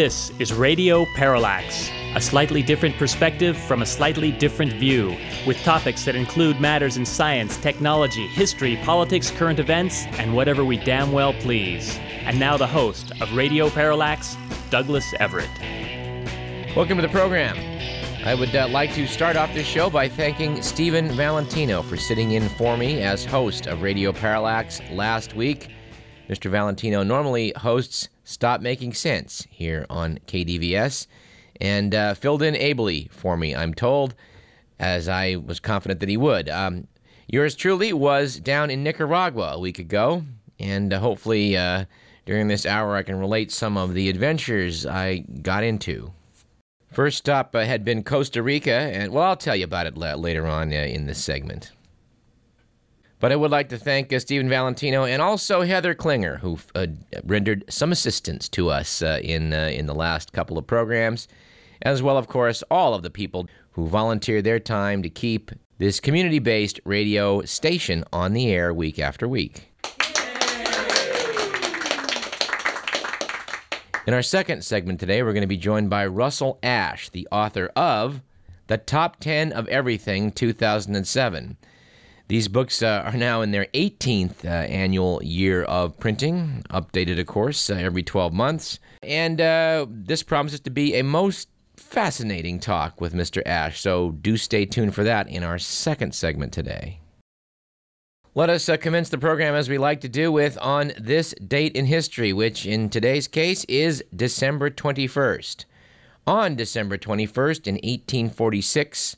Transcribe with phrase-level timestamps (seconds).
[0.00, 5.14] This is Radio Parallax, a slightly different perspective from a slightly different view,
[5.46, 10.78] with topics that include matters in science, technology, history, politics, current events, and whatever we
[10.78, 11.98] damn well please.
[12.24, 14.38] And now the host of Radio Parallax,
[14.70, 15.50] Douglas Everett.
[16.74, 17.58] Welcome to the program.
[18.24, 22.32] I would uh, like to start off this show by thanking Stephen Valentino for sitting
[22.32, 25.68] in for me as host of Radio Parallax last week.
[26.30, 26.50] Mr.
[26.50, 31.08] Valentino normally hosts Stop Making Sense here on KDVS
[31.60, 34.14] and uh, filled in ably for me, I'm told,
[34.78, 36.48] as I was confident that he would.
[36.48, 36.86] Um,
[37.26, 40.22] yours truly was down in Nicaragua a week ago,
[40.60, 41.86] and uh, hopefully uh,
[42.24, 46.12] during this hour I can relate some of the adventures I got into.
[46.92, 50.14] First stop uh, had been Costa Rica, and well, I'll tell you about it la-
[50.14, 51.72] later on uh, in this segment.
[53.20, 56.86] But I would like to thank uh, Stephen Valentino and also Heather Klinger, who uh,
[57.24, 61.28] rendered some assistance to us uh, in, uh, in the last couple of programs,
[61.82, 66.00] as well, of course, all of the people who volunteer their time to keep this
[66.00, 69.70] community based radio station on the air week after week.
[74.06, 77.70] In our second segment today, we're going to be joined by Russell Ash, the author
[77.76, 78.22] of
[78.68, 81.58] The Top 10 of Everything 2007.
[82.30, 87.26] These books uh, are now in their 18th uh, annual year of printing, updated, of
[87.26, 88.78] course, uh, every 12 months.
[89.02, 93.42] And uh, this promises to be a most fascinating talk with Mr.
[93.44, 97.00] Ash, so do stay tuned for that in our second segment today.
[98.36, 101.74] Let us uh, commence the program as we like to do with on this date
[101.74, 105.64] in history, which in today's case is December 21st.
[106.28, 109.16] On December 21st in 1846,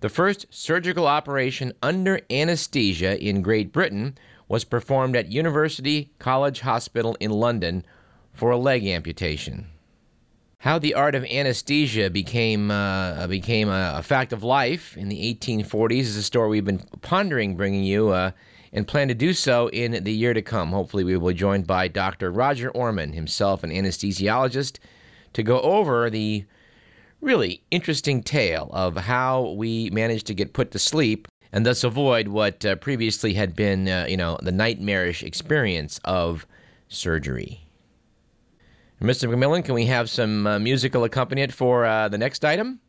[0.00, 4.16] the first surgical operation under anesthesia in Great Britain
[4.48, 7.84] was performed at University College Hospital in London
[8.32, 9.66] for a leg amputation.
[10.58, 15.34] How the art of anesthesia became uh, became a, a, fact of life in the
[15.34, 18.32] 1840s is a story we've been pondering bringing you, uh,
[18.72, 20.70] and plan to do so in the year to come.
[20.70, 22.30] Hopefully, we will be joined by Dr.
[22.30, 24.78] Roger Orman, himself an anesthesiologist,
[25.32, 26.44] to go over the
[27.20, 32.28] really interesting tale of how we managed to get put to sleep and thus avoid
[32.28, 36.46] what uh, previously had been, uh, you know, the nightmarish experience of
[36.88, 37.68] surgery.
[39.00, 39.32] Mr.
[39.32, 42.80] McMillan, can we have some uh, musical accompaniment for uh, the next item?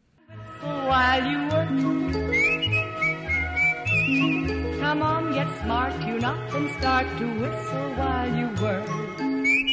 [0.61, 1.69] While you work,
[4.79, 8.98] come on, get smart, tune up, and start to whistle while you work.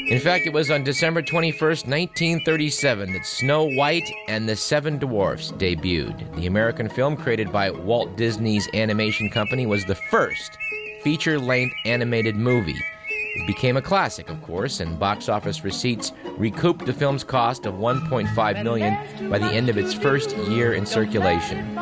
[0.09, 5.51] In fact, it was on December 21st, 1937, that Snow White and the Seven Dwarfs
[5.51, 6.33] debuted.
[6.37, 10.59] The American film, created by Walt Disney's Animation Company, was the first
[11.03, 12.81] feature length animated movie.
[13.09, 17.75] It became a classic, of course, and box office receipts recouped the film's cost of
[17.75, 18.97] 1.5 million
[19.29, 21.75] by the end of its first year in circulation.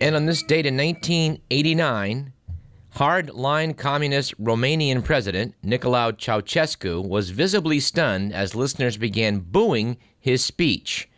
[0.00, 2.32] And on this date in 1989,
[2.90, 11.08] hard-line communist Romanian president Nicolae Ceausescu was visibly stunned as listeners began booing his speech.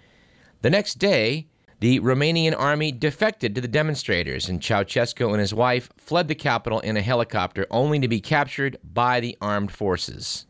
[0.62, 1.46] The next day,
[1.80, 6.80] the Romanian army defected to the demonstrators, and Ceausescu and his wife fled the capital
[6.80, 10.47] in a helicopter only to be captured by the armed forces.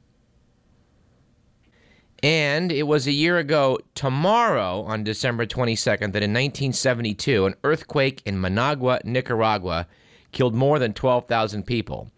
[2.23, 8.23] And it was a year ago tomorrow, on December 22nd, that in 1972, an earthquake
[8.27, 9.87] in Managua, Nicaragua,
[10.33, 12.11] killed more than 12,000 people.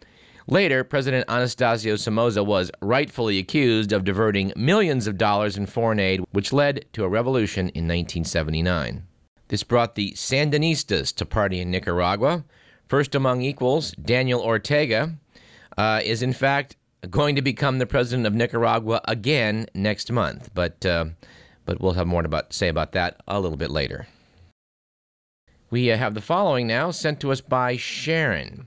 [0.46, 6.24] Later, President Anastasio Somoza was rightfully accused of diverting millions of dollars in foreign aid,
[6.32, 9.04] which led to a revolution in 1979.
[9.48, 12.44] This brought the Sandinistas to party in Nicaragua.
[12.88, 15.14] First among equals, Daniel Ortega
[15.76, 16.76] uh, is in fact
[17.08, 21.06] going to become the president of Nicaragua again next month, but uh,
[21.64, 24.06] but we'll have more to say about that a little bit later.
[25.70, 28.66] We uh, have the following now sent to us by Sharon.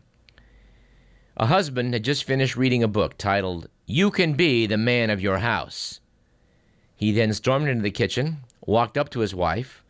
[1.36, 5.22] A husband had just finished reading a book titled "You Can Be the Man of
[5.22, 6.00] Your House."
[6.96, 9.84] He then stormed into the kitchen, walked up to his wife,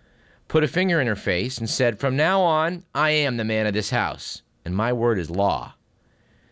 [0.48, 3.68] put a finger in her face, and said, "From now on, I am the man
[3.68, 5.76] of this house, and my word is law."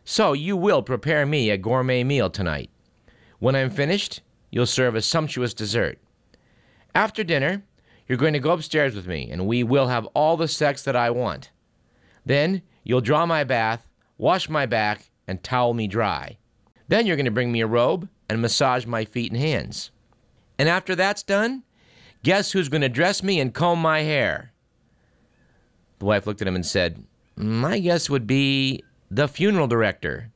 [0.03, 2.69] So you will prepare me a gourmet meal tonight.
[3.39, 6.00] When I'm finished, you'll serve a sumptuous dessert.
[6.94, 7.63] After dinner,
[8.07, 10.95] you're going to go upstairs with me, and we will have all the sex that
[10.95, 11.51] I want.
[12.25, 13.88] Then you'll draw my bath,
[14.18, 16.38] wash my back, and towel me dry.
[16.88, 19.92] Then you're going to bring me a robe and massage my feet and hands.
[20.59, 21.63] And after that's done,
[22.24, 24.51] guess who's going to dress me and comb my hair?
[26.00, 27.03] The wife looked at him and said,
[27.36, 28.83] My guess would be
[29.13, 30.31] the funeral director.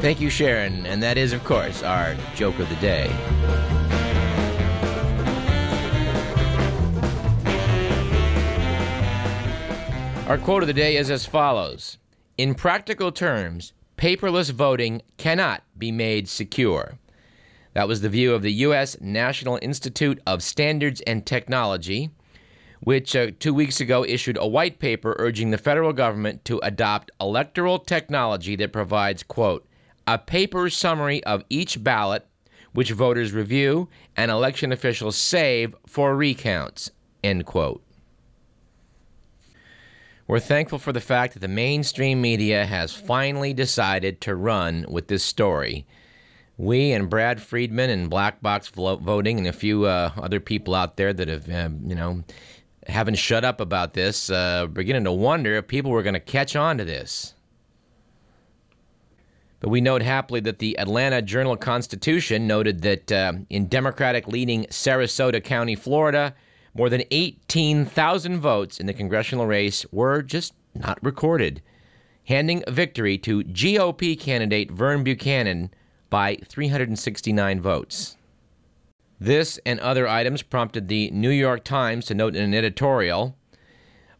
[0.00, 0.86] Thank you, Sharon.
[0.86, 3.35] And that is, of course, our joke of the day.
[10.26, 11.98] Our quote of the day is as follows
[12.36, 16.98] In practical terms, paperless voting cannot be made secure.
[17.74, 19.00] That was the view of the U.S.
[19.00, 22.10] National Institute of Standards and Technology,
[22.80, 27.12] which uh, two weeks ago issued a white paper urging the federal government to adopt
[27.20, 29.64] electoral technology that provides, quote,
[30.08, 32.26] a paper summary of each ballot,
[32.72, 36.90] which voters review and election officials save for recounts,
[37.22, 37.85] end quote.
[40.28, 45.06] We're thankful for the fact that the mainstream media has finally decided to run with
[45.06, 45.86] this story.
[46.58, 50.96] We and Brad Friedman and Black Box Voting and a few uh, other people out
[50.96, 52.24] there that have, uh, you know,
[52.88, 56.56] haven't shut up about this, uh, beginning to wonder if people were going to catch
[56.56, 57.34] on to this.
[59.60, 64.64] But we note happily that the Atlanta Journal Constitution noted that uh, in Democratic leading
[64.66, 66.34] Sarasota County, Florida,
[66.76, 71.62] more than 18,000 votes in the congressional race were just not recorded,
[72.24, 75.70] handing a victory to GOP candidate Vern Buchanan
[76.10, 78.16] by 369 votes.
[79.18, 83.36] This and other items prompted the New York Times to note in an editorial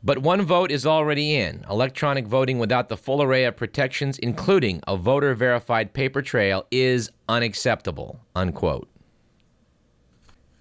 [0.06, 1.64] but one vote is already in.
[1.68, 7.10] Electronic voting without the full array of protections, including a voter verified paper trail, is
[7.28, 8.20] unacceptable.
[8.36, 8.88] Unquote.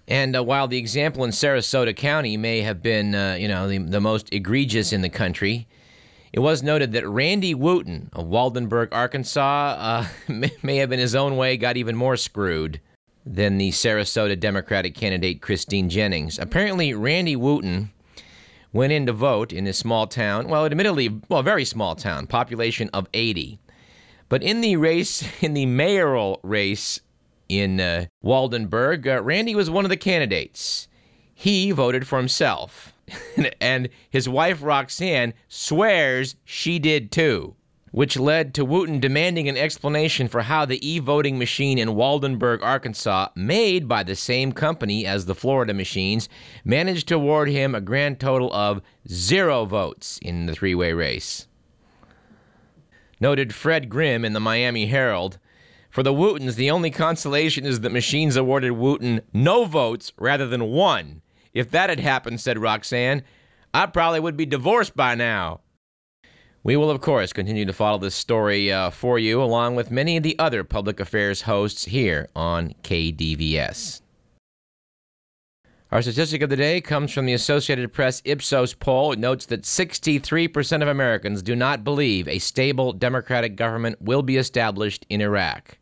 [0.08, 3.78] And uh, while the example in Sarasota County may have been, uh, you know, the,
[3.78, 5.66] the most egregious in the country,
[6.32, 10.06] it was noted that Randy Wooten of Waldenburg, Arkansas, uh,
[10.62, 12.80] may have in his own way got even more screwed
[13.24, 16.38] than the Sarasota Democratic candidate Christine Jennings.
[16.38, 17.90] Apparently, Randy Wooten
[18.72, 20.46] went in to vote in this small town.
[20.48, 23.58] Well, admittedly, well, a very small town, population of 80.
[24.28, 27.00] But in the race, in the mayoral race
[27.48, 30.88] in uh, Waldenburg, uh, Randy was one of the candidates.
[31.34, 32.92] He voted for himself.
[33.60, 37.54] and his wife, Roxanne, swears she did too,
[37.92, 42.62] which led to Wooten demanding an explanation for how the e voting machine in Waldenburg,
[42.62, 46.28] Arkansas, made by the same company as the Florida machines,
[46.64, 51.46] managed to award him a grand total of zero votes in the three way race.
[53.20, 55.38] Noted Fred Grimm in the Miami Herald
[55.96, 60.70] for the Wootens, the only consolation is that machines awarded Wooten no votes rather than
[60.70, 61.22] one.
[61.54, 63.22] If that had happened, said Roxanne,
[63.72, 65.62] I probably would be divorced by now.
[66.62, 70.18] We will, of course, continue to follow this story uh, for you, along with many
[70.18, 74.02] of the other public affairs hosts here on KDVS.
[75.90, 79.12] Our statistic of the day comes from the Associated Press Ipsos poll.
[79.12, 84.36] It notes that 63% of Americans do not believe a stable democratic government will be
[84.36, 85.78] established in Iraq.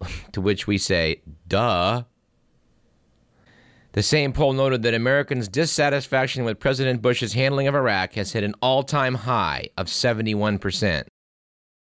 [0.32, 2.04] to which we say, duh.
[3.92, 8.44] The same poll noted that Americans' dissatisfaction with President Bush's handling of Iraq has hit
[8.44, 11.04] an all time high of 71%.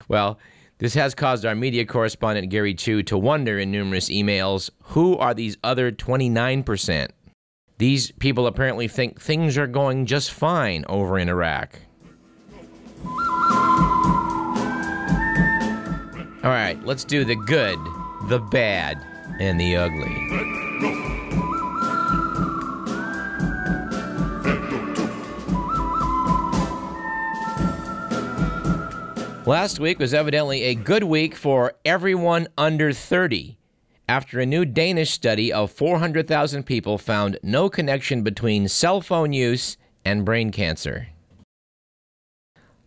[0.07, 0.39] Well,
[0.79, 5.33] this has caused our media correspondent Gary Chu to wonder in numerous emails who are
[5.33, 7.09] these other 29%?
[7.79, 11.81] These people apparently think things are going just fine over in Iraq.
[16.45, 17.79] All right, let's do the good
[18.29, 18.99] the bad,
[19.39, 20.15] and the ugly.
[29.47, 33.59] Last week was evidently a good week for everyone under 30
[34.09, 39.77] after a new Danish study of 400,000 people found no connection between cell phone use
[40.03, 41.09] and brain cancer.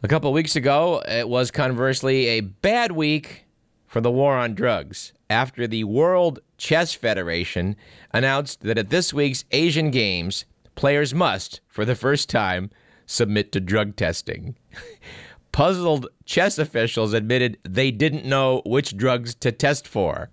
[0.02, 3.46] A couple weeks ago, it was conversely a bad week
[3.86, 7.76] for the war on drugs after the World Chess Federation
[8.12, 12.70] announced that at this week's Asian Games, players must, for the first time,
[13.06, 14.56] submit to drug testing.
[15.52, 20.30] Puzzled chess officials admitted they didn't know which drugs to test for.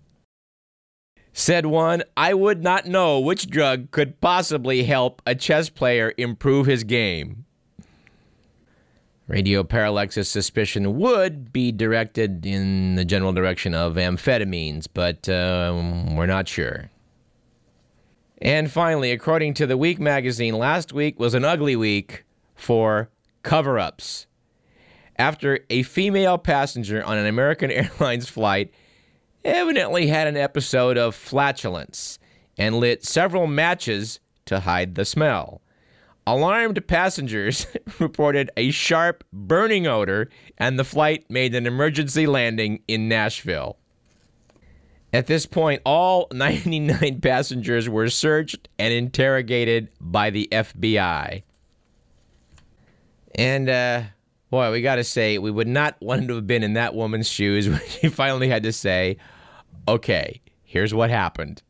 [1.33, 6.67] Said one, I would not know which drug could possibly help a chess player improve
[6.67, 7.44] his game.
[9.27, 15.73] Radio Parallax's suspicion would be directed in the general direction of amphetamines, but uh,
[16.15, 16.91] we're not sure.
[18.43, 23.09] And finally, according to the Week magazine, last week was an ugly week for
[23.43, 24.27] cover ups.
[25.17, 28.73] After a female passenger on an American Airlines flight
[29.45, 32.19] evidently had an episode of flatulence
[32.59, 35.63] and lit several matches to hide the smell.
[36.27, 37.67] Alarmed passengers
[37.99, 43.77] reported a sharp burning odor, and the flight made an emergency landing in Nashville.
[45.13, 51.43] At this point, all 99 passengers were searched and interrogated by the FBI.
[53.37, 54.03] And, uh,
[54.51, 57.29] boy, we got to say, we would not want to have been in that woman's
[57.29, 59.19] shoes when she finally had to say,
[59.87, 61.63] okay, here's what happened.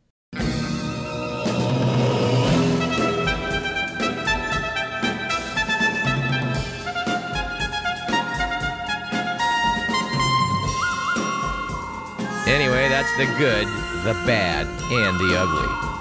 [12.46, 13.66] Anyway, that's the good,
[14.04, 15.94] the bad, and the ugly.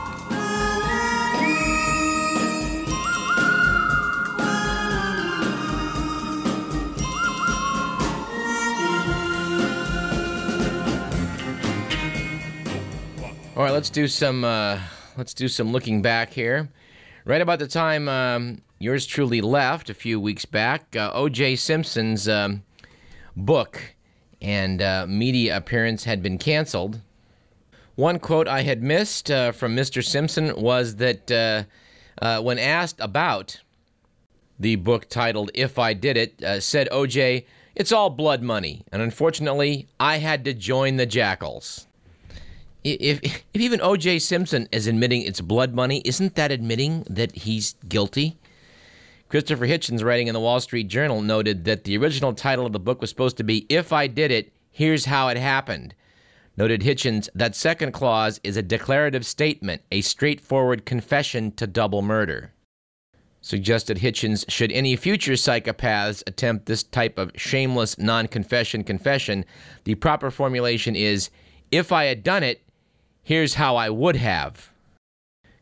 [13.55, 14.81] All right, let's do some uh,
[15.15, 16.67] let's do some looking back here.
[17.23, 21.55] Right about the time um, yours truly left a few weeks back, uh, O.J.
[21.55, 22.63] Simpson's um,
[23.37, 23.95] book
[24.43, 26.99] and uh, media appearance had been canceled.
[27.95, 30.03] One quote I had missed uh, from Mr.
[30.03, 31.63] Simpson was that uh,
[32.21, 33.61] uh, when asked about
[34.59, 37.45] the book titled If I Did It, uh, said OJ,
[37.75, 41.87] it's all blood money, and unfortunately, I had to join the jackals.
[42.83, 47.75] If, if even OJ Simpson is admitting it's blood money, isn't that admitting that he's
[47.87, 48.37] guilty?
[49.33, 52.79] Christopher Hitchens, writing in the Wall Street Journal, noted that the original title of the
[52.79, 55.95] book was supposed to be If I Did It, Here's How It Happened.
[56.55, 62.53] Noted Hitchens, that second clause is a declarative statement, a straightforward confession to double murder.
[63.41, 69.45] Suggested Hitchens, should any future psychopaths attempt this type of shameless non confession confession,
[69.85, 71.31] the proper formulation is
[71.71, 72.61] If I had done it,
[73.23, 74.72] here's how I would have.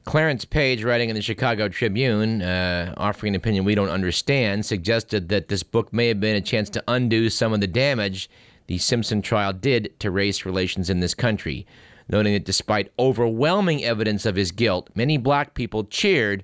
[0.03, 5.29] Clarence Page, writing in the Chicago Tribune, uh, offering an opinion we don't understand, suggested
[5.29, 8.29] that this book may have been a chance to undo some of the damage
[8.67, 11.67] the Simpson trial did to race relations in this country,
[12.09, 16.43] noting that despite overwhelming evidence of his guilt, many black people cheered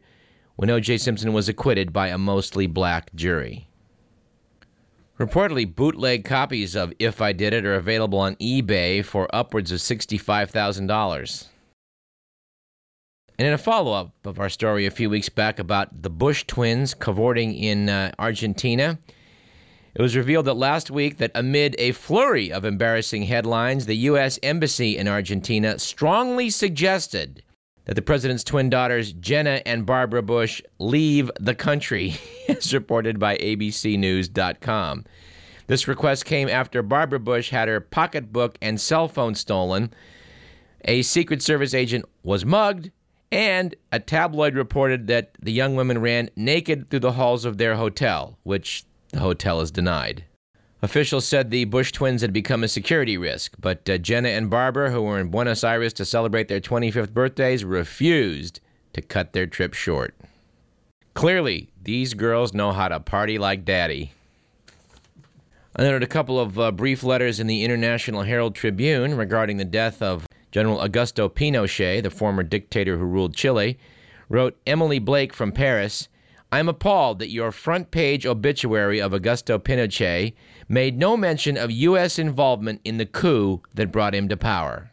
[0.56, 0.98] when O.J.
[0.98, 3.70] Simpson was acquitted by a mostly black jury.
[5.20, 9.80] Reportedly, bootleg copies of If I Did It are available on eBay for upwards of
[9.80, 11.48] $65,000.
[13.40, 16.44] And in a follow up of our story a few weeks back about the Bush
[16.48, 18.98] twins cavorting in uh, Argentina,
[19.94, 24.40] it was revealed that last week that amid a flurry of embarrassing headlines, the U.S.
[24.42, 27.44] Embassy in Argentina strongly suggested
[27.86, 32.16] that the president's twin daughters, Jenna and Barbara Bush, leave the country,
[32.50, 35.06] as reported by ABCNews.com.
[35.68, 39.94] This request came after Barbara Bush had her pocketbook and cell phone stolen.
[40.86, 42.92] A Secret Service agent was mugged,
[43.32, 47.76] and a tabloid reported that the young women ran naked through the halls of their
[47.76, 50.24] hotel, which the hotel has denied.
[50.82, 54.92] Officials said the Bush twins had become a security risk, but uh, Jenna and Barbara,
[54.92, 58.60] who were in Buenos Aires to celebrate their 25th birthdays, refused
[58.94, 60.16] to cut their trip short.
[61.16, 64.12] Clearly, these girls know how to party like daddy.
[65.76, 69.66] I noted a couple of uh, brief letters in the International Herald Tribune regarding the
[69.66, 73.78] death of General Augusto Pinochet, the former dictator who ruled Chile.
[74.30, 76.10] Wrote Emily Blake from Paris
[76.52, 80.34] I'm appalled that your front page obituary of Augusto Pinochet
[80.70, 82.18] made no mention of U.S.
[82.18, 84.92] involvement in the coup that brought him to power.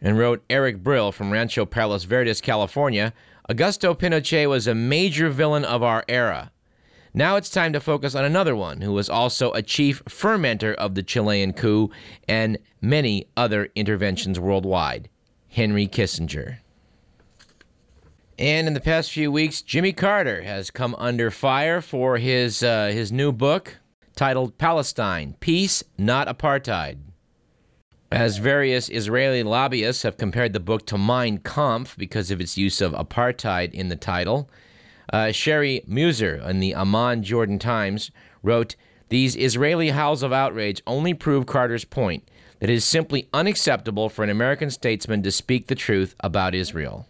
[0.00, 3.12] And wrote Eric Brill from Rancho Palos Verdes, California
[3.50, 6.52] Augusto Pinochet was a major villain of our era.
[7.14, 10.94] Now it's time to focus on another one who was also a chief fermenter of
[10.94, 11.90] the Chilean coup
[12.26, 15.10] and many other interventions worldwide
[15.48, 16.58] Henry Kissinger.
[18.38, 22.86] And in the past few weeks, Jimmy Carter has come under fire for his, uh,
[22.86, 23.76] his new book
[24.16, 26.98] titled Palestine Peace, Not Apartheid.
[28.10, 32.80] As various Israeli lobbyists have compared the book to Mein Kampf because of its use
[32.80, 34.48] of apartheid in the title,
[35.12, 38.10] uh, Sherry Muser in the Amman Jordan Times
[38.42, 38.76] wrote
[39.08, 42.28] These Israeli howls of outrage only prove Carter's point
[42.60, 47.06] that it is simply unacceptable for an American statesman to speak the truth about Israel.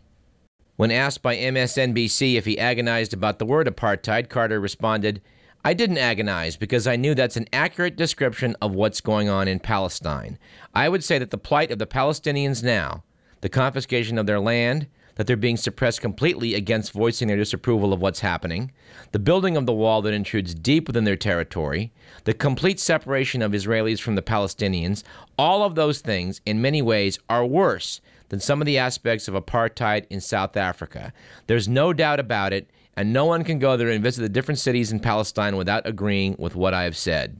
[0.77, 5.21] When asked by MSNBC if he agonized about the word apartheid, Carter responded,
[5.65, 9.61] I didn't agonize because I knew that's an accurate description of what's going on in
[9.61, 10.39] Palestine.
[10.75, 13.05] I would say that the plight of the Palestinians now,
[13.43, 18.01] the confiscation of their land, that they're being suppressed completely against voicing their disapproval of
[18.01, 18.73] what's happening,
[19.13, 21.93] the building of the wall that intrudes deep within their territory,
[22.25, 25.03] the complete separation of Israelis from the Palestinians,
[25.39, 28.01] all of those things, in many ways, are worse
[28.31, 31.13] than some of the aspects of apartheid in South Africa.
[31.47, 34.59] There's no doubt about it, and no one can go there and visit the different
[34.59, 37.37] cities in Palestine without agreeing with what I have said.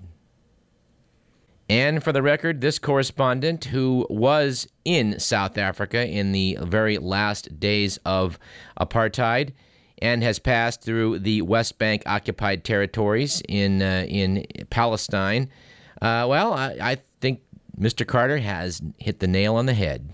[1.73, 7.59] And for the record, this correspondent, who was in South Africa in the very last
[7.59, 8.39] days of
[8.79, 9.55] apartheid
[10.03, 15.49] and has passed through the West Bank occupied territories in, uh, in Palestine,
[16.03, 17.41] uh, well, I, I think
[17.81, 18.07] Mr.
[18.07, 20.11] Carter has hit the nail on the head.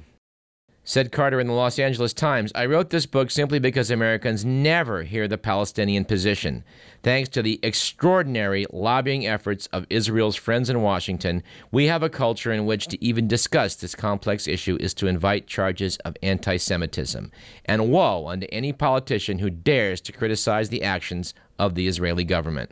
[0.88, 5.02] Said Carter in the Los Angeles Times, I wrote this book simply because Americans never
[5.02, 6.64] hear the Palestinian position.
[7.02, 12.52] Thanks to the extraordinary lobbying efforts of Israel's friends in Washington, we have a culture
[12.52, 17.33] in which to even discuss this complex issue is to invite charges of anti Semitism.
[17.66, 22.71] And woe unto any politician who dares to criticize the actions of the Israeli government.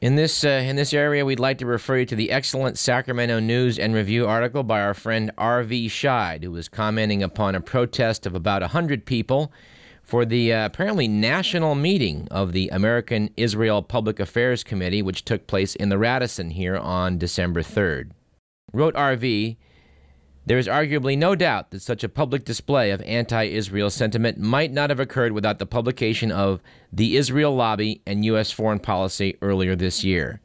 [0.00, 3.40] In this, uh, in this area, we'd like to refer you to the excellent Sacramento
[3.40, 5.88] News and Review article by our friend R.V.
[5.88, 9.52] Scheid, who was commenting upon a protest of about 100 people
[10.02, 15.46] for the uh, apparently national meeting of the American Israel Public Affairs Committee, which took
[15.46, 18.12] place in the Radisson here on December 3rd.
[18.72, 19.58] Wrote R.V.,
[20.50, 24.72] there is arguably no doubt that such a public display of anti Israel sentiment might
[24.72, 26.60] not have occurred without the publication of
[26.92, 28.50] The Israel Lobby and U.S.
[28.50, 30.40] Foreign Policy earlier this year.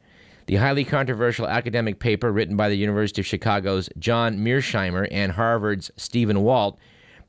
[0.46, 5.90] The highly controversial academic paper written by the University of Chicago's John Mearsheimer and Harvard's
[5.96, 6.78] Stephen Walt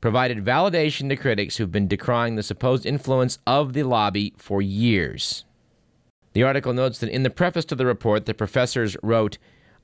[0.00, 5.44] provided validation to critics who've been decrying the supposed influence of the lobby for years.
[6.32, 9.36] The article notes that in the preface to the report, the professors wrote,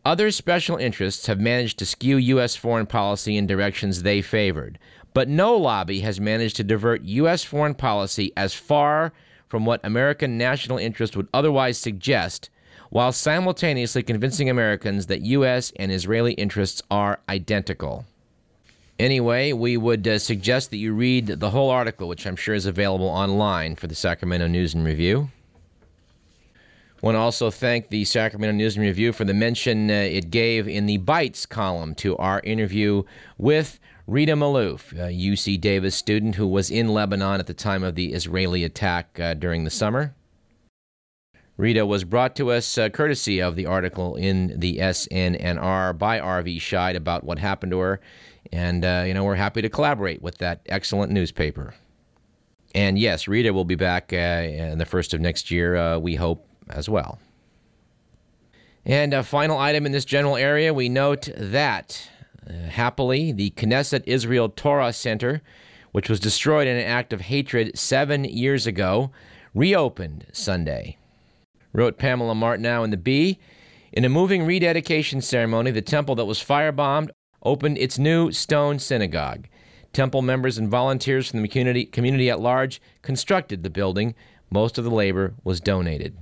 [0.05, 2.55] other special interests have managed to skew U.S.
[2.55, 4.79] foreign policy in directions they favored,
[5.15, 7.43] but no lobby has managed to divert U.S.
[7.43, 9.13] foreign policy as far
[9.49, 12.51] from what American national interest would otherwise suggest,
[12.91, 15.73] while simultaneously convincing Americans that U.S.
[15.77, 18.05] and Israeli interests are identical.
[18.99, 22.67] Anyway, we would uh, suggest that you read the whole article, which I'm sure is
[22.67, 25.31] available online for the Sacramento News and Review
[27.05, 30.67] want to also thank the Sacramento News and Review for the mention uh, it gave
[30.67, 33.03] in the Bites column to our interview
[33.37, 37.95] with Rita Malouf, a UC Davis student who was in Lebanon at the time of
[37.95, 40.15] the Israeli attack uh, during the summer.
[41.59, 46.59] Rita was brought to us uh, courtesy of the article in the SNNR by R.V.
[46.59, 48.01] Scheid about what happened to her,
[48.51, 51.75] and uh, you know we're happy to collaborate with that excellent newspaper.
[52.75, 55.77] And yes, Rita will be back uh, in the first of next year.
[55.77, 57.19] Uh, we hope as well.
[58.85, 62.09] And a final item in this general area, we note that,
[62.47, 65.41] uh, happily, the Knesset Israel Torah Center,
[65.93, 69.11] which was destroyed in an act of hatred seven years ago,
[69.55, 70.99] reopened Sunday.
[71.73, 73.39] Wrote Pamela Martineau in the Bee.
[73.93, 77.11] In a moving rededication ceremony, the temple that was firebombed
[77.43, 79.47] opened its new stone synagogue.
[79.93, 84.15] Temple members and volunteers from the community, community at large constructed the building.
[84.51, 86.17] Most of the labor was donated.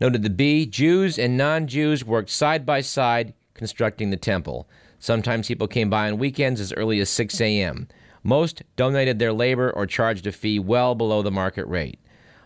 [0.00, 4.68] Noted the Bee, Jews and non Jews worked side by side constructing the temple.
[5.00, 7.88] Sometimes people came by on weekends as early as 6 a.m.
[8.22, 11.98] Most donated their labor or charged a fee well below the market rate.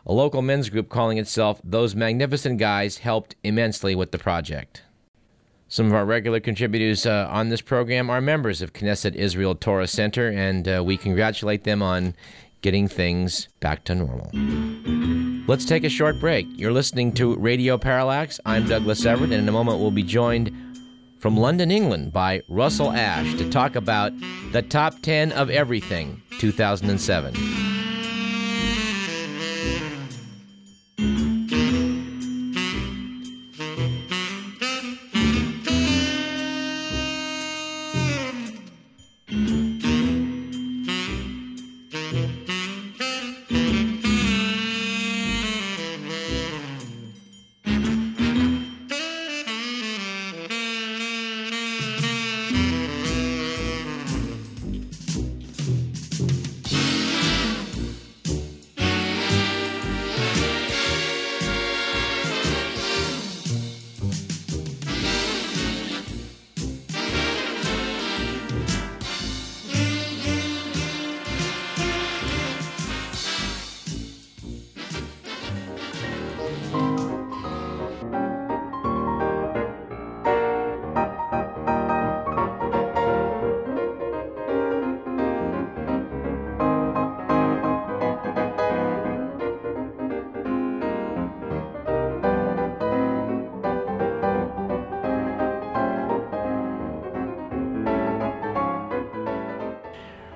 [0.06, 4.82] A local men's group calling itself Those Magnificent Guys helped immensely with the project.
[5.68, 9.86] Some of our regular contributors uh, on this program are members of Knesset Israel Torah
[9.86, 12.14] Center, and uh, we congratulate them on
[12.62, 14.30] getting things back to normal.
[15.46, 16.46] Let's take a short break.
[16.56, 18.40] You're listening to Radio Parallax.
[18.46, 20.50] I'm Douglas Everett, and in a moment we'll be joined
[21.18, 24.12] from London, England by Russell Ash to talk about
[24.52, 27.71] the top 10 of everything 2007.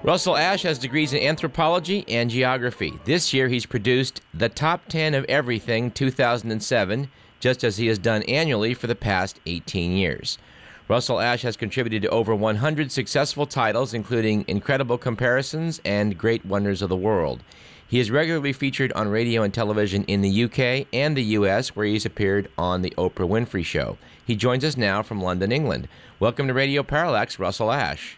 [0.07, 2.97] Russell Ash has degrees in anthropology and geography.
[3.07, 8.23] This year, he's produced The Top 10 of Everything 2007, just as he has done
[8.23, 10.39] annually for the past 18 years.
[10.87, 16.83] Russell Ash has contributed to over 100 successful titles, including Incredible Comparisons and Great Wonders
[16.83, 17.43] of the World.
[17.89, 21.85] He is regularly featured on radio and television in the UK and the US, where
[21.87, 23.99] he's appeared on The Oprah Winfrey Show.
[24.25, 25.89] He joins us now from London, England.
[26.21, 28.17] Welcome to Radio Parallax, Russell Ash.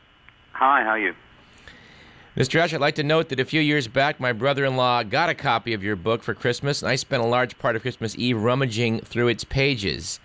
[0.53, 1.15] Hi, how are you?
[2.39, 2.61] Mr.
[2.61, 5.29] Ash, I'd like to note that a few years back, my brother in law got
[5.29, 8.17] a copy of your book for Christmas, and I spent a large part of Christmas
[8.17, 10.21] Eve rummaging through its pages.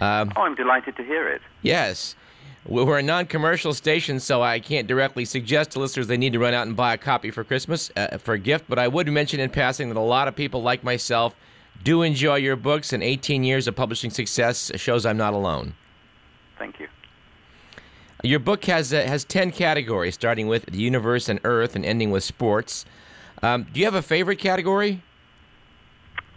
[0.00, 1.40] Um, oh, I'm delighted to hear it.
[1.62, 2.16] Yes.
[2.66, 6.40] We're a non commercial station, so I can't directly suggest to listeners they need to
[6.40, 9.06] run out and buy a copy for Christmas uh, for a gift, but I would
[9.06, 11.36] mention in passing that a lot of people like myself
[11.84, 15.76] do enjoy your books, and 18 years of publishing success shows I'm not alone.
[16.58, 16.88] Thank you.
[18.24, 22.10] Your book has uh, has ten categories, starting with the universe and Earth, and ending
[22.10, 22.86] with sports.
[23.42, 25.02] Um, do you have a favorite category?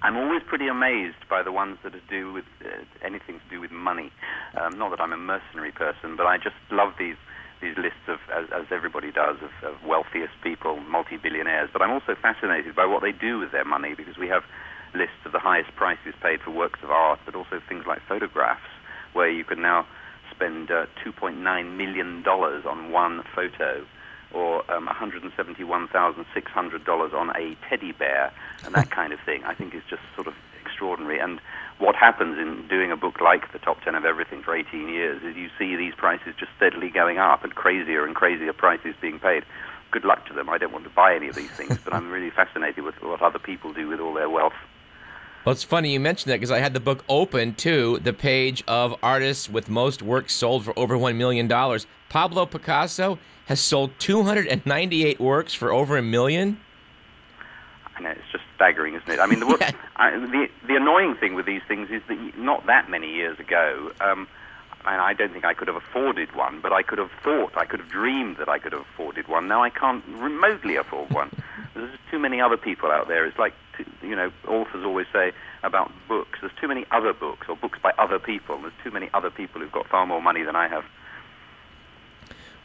[0.01, 3.71] I'm always pretty amazed by the ones that do with uh, anything to do with
[3.71, 4.11] money.
[4.59, 7.15] Um, not that I'm a mercenary person, but I just love these
[7.61, 11.69] these lists of, as, as everybody does, of, of wealthiest people, multi-billionaires.
[11.71, 14.43] But I'm also fascinated by what they do with their money because we have
[14.93, 18.67] lists of the highest prices paid for works of art, but also things like photographs,
[19.13, 19.87] where you can now
[20.37, 23.85] spend uh, $2.9 million on one photo
[24.33, 28.31] or um, $171,600 on a teddy bear
[28.65, 31.19] and that kind of thing, I think is just sort of extraordinary.
[31.19, 31.39] And
[31.79, 35.23] what happens in doing a book like The Top 10 of Everything for 18 years
[35.23, 39.19] is you see these prices just steadily going up and crazier and crazier prices being
[39.19, 39.43] paid.
[39.91, 40.49] Good luck to them.
[40.49, 43.21] I don't want to buy any of these things, but I'm really fascinated with what
[43.21, 44.53] other people do with all their wealth.
[45.45, 48.63] Well, it's funny you mentioned that because I had the book open to the page
[48.67, 51.47] of artists with most works sold for over $1 million.
[52.09, 56.59] Pablo Picasso has sold 298 works for over a million.
[57.95, 59.19] I know, it's just staggering, isn't it?
[59.19, 59.71] I mean, the, yeah.
[59.95, 63.91] I, the, the annoying thing with these things is that not that many years ago,
[64.01, 64.27] um,
[64.85, 67.65] and I don't think I could have afforded one, but I could have thought, I
[67.65, 69.47] could have dreamed that I could have afforded one.
[69.47, 71.29] Now I can't remotely afford one.
[71.73, 73.25] There's too many other people out there.
[73.25, 73.53] It's like,
[74.01, 75.31] you know, authors always say
[75.63, 76.39] about books.
[76.41, 78.59] There's too many other books, or books by other people.
[78.61, 80.85] There's too many other people who've got far more money than I have.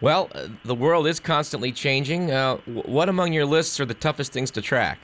[0.01, 2.31] Well, uh, the world is constantly changing.
[2.31, 4.98] Uh, what among your lists are the toughest things to track?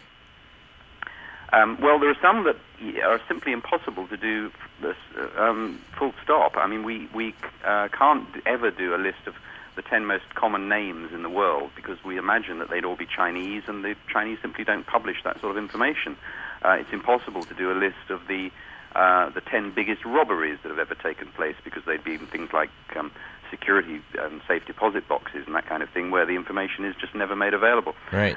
[1.53, 2.57] Um, well, there are some that
[3.03, 4.51] are simply impossible to do
[4.83, 6.57] this, uh, um, full stop.
[6.57, 9.35] I mean, we, we uh, can't ever do a list of
[9.79, 13.07] the 10 most common names in the world because we imagine that they'd all be
[13.07, 16.17] Chinese, and the Chinese simply don't publish that sort of information.
[16.65, 18.51] Uh, it's impossible to do a list of the
[18.97, 22.71] uh, the 10 biggest robberies that have ever taken place because they'd be things like
[22.97, 23.13] um,
[23.51, 27.15] security and safe deposit boxes and that kind of thing where the information is just
[27.15, 27.95] never made available.
[28.13, 28.37] Right.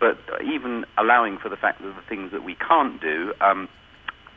[0.00, 3.68] But even allowing for the fact that the things that we can't do, um,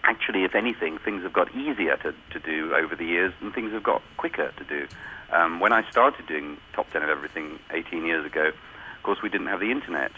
[0.05, 3.73] actually, if anything, things have got easier to, to do over the years and things
[3.73, 4.87] have got quicker to do.
[5.31, 9.29] Um, when I started doing Top 10 of Everything 18 years ago, of course, we
[9.29, 10.11] didn't have the internet.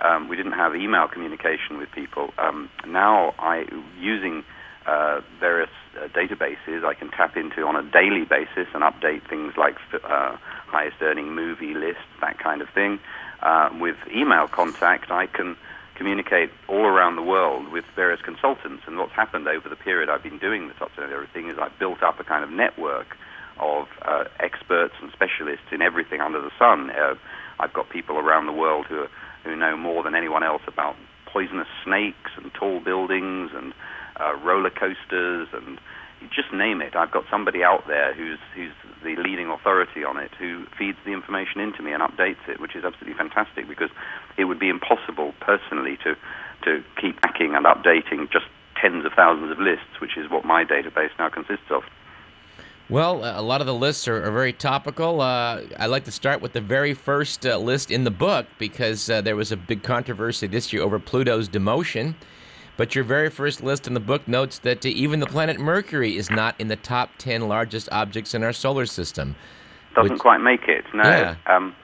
[0.00, 2.32] Um, we didn't have email communication with people.
[2.38, 3.66] Um, now, I
[3.98, 4.44] using
[4.86, 9.54] uh, various uh, databases I can tap into on a daily basis and update things
[9.56, 12.98] like uh, highest earning movie lists, that kind of thing.
[13.42, 15.56] Uh, with email contact, I can
[16.02, 18.82] communicate all around the world with various consultants.
[18.88, 21.56] And what's happened over the period I've been doing the top 10 of everything is
[21.60, 23.16] I've built up a kind of network
[23.60, 26.90] of uh, experts and specialists in everything under the sun.
[26.90, 27.14] Uh,
[27.60, 29.10] I've got people around the world who, are,
[29.44, 33.72] who know more than anyone else about poisonous snakes and tall buildings and
[34.18, 35.78] uh, roller coasters and
[36.34, 36.94] just name it.
[36.96, 41.12] I've got somebody out there who's who's the leading authority on it who feeds the
[41.12, 43.90] information into me and updates it, which is absolutely fantastic because
[44.36, 46.16] it would be impossible personally to
[46.64, 48.46] to keep hacking and updating just
[48.80, 51.82] tens of thousands of lists, which is what my database now consists of.
[52.88, 55.20] Well, a lot of the lists are, are very topical.
[55.20, 59.08] Uh, I like to start with the very first uh, list in the book because
[59.08, 62.14] uh, there was a big controversy this year over Pluto's demotion.
[62.76, 66.16] But your very first list in the book notes that uh, even the planet Mercury
[66.16, 69.36] is not in the top 10 largest objects in our solar system.
[69.94, 71.02] Doesn't which, quite make it, no.
[71.02, 71.36] Yeah.
[71.46, 71.76] Um,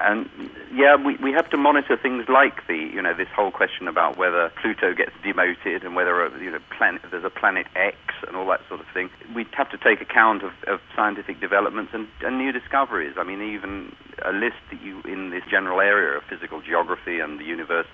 [0.00, 0.28] and
[0.72, 4.16] yeah, we, we have to monitor things like the you know this whole question about
[4.16, 8.36] whether Pluto gets demoted and whether a, you know planet there's a planet X and
[8.36, 9.10] all that sort of thing.
[9.34, 13.14] We have to take account of, of scientific developments and, and new discoveries.
[13.18, 17.40] I mean, even a list that you in this general area of physical geography and
[17.40, 17.86] the universe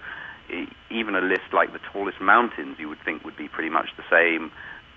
[0.91, 4.05] even a list like the tallest mountains you would think would be pretty much the
[4.11, 4.51] same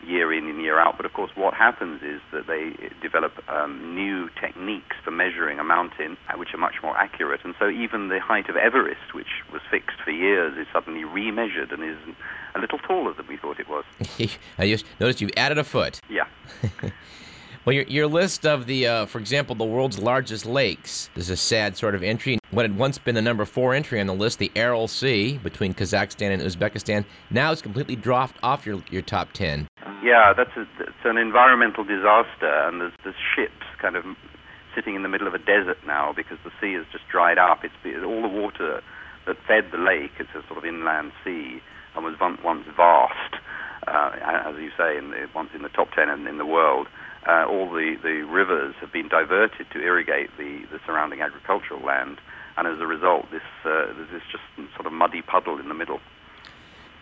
[0.05, 0.97] year in and year out.
[0.97, 5.63] But of course, what happens is that they develop um, new techniques for measuring a
[5.63, 7.41] mountain, uh, which are much more accurate.
[7.43, 11.73] And so even the height of Everest, which was fixed for years, is suddenly remeasured
[11.73, 11.97] and is
[12.55, 13.85] a little taller than we thought it was.
[14.57, 15.99] I just noticed you've added a foot.
[16.09, 16.27] Yeah.
[17.67, 21.35] Well, your, your list of the, uh, for example, the world's largest lakes is a
[21.35, 22.39] sad sort of entry.
[22.51, 25.73] What had once been the number four entry on the list, the Aral Sea between
[25.73, 29.67] Kazakhstan and Uzbekistan, now is completely dropped off your, your top 10.
[30.01, 34.05] Yeah, that's a, it's an environmental disaster, and there's, there's ships kind of
[34.73, 37.65] sitting in the middle of a desert now because the sea has just dried up.
[37.65, 38.81] It's all the water
[39.25, 40.13] that fed the lake.
[40.21, 41.59] It's a sort of inland sea
[41.97, 43.35] and was once vast,
[43.87, 46.87] uh, as you say, in the, once in the top ten in, in the world
[47.27, 52.19] uh, all the, the rivers have been diverted to irrigate the, the surrounding agricultural land,
[52.55, 54.43] and as a result, this uh, there's this just
[54.75, 55.99] sort of muddy puddle in the middle.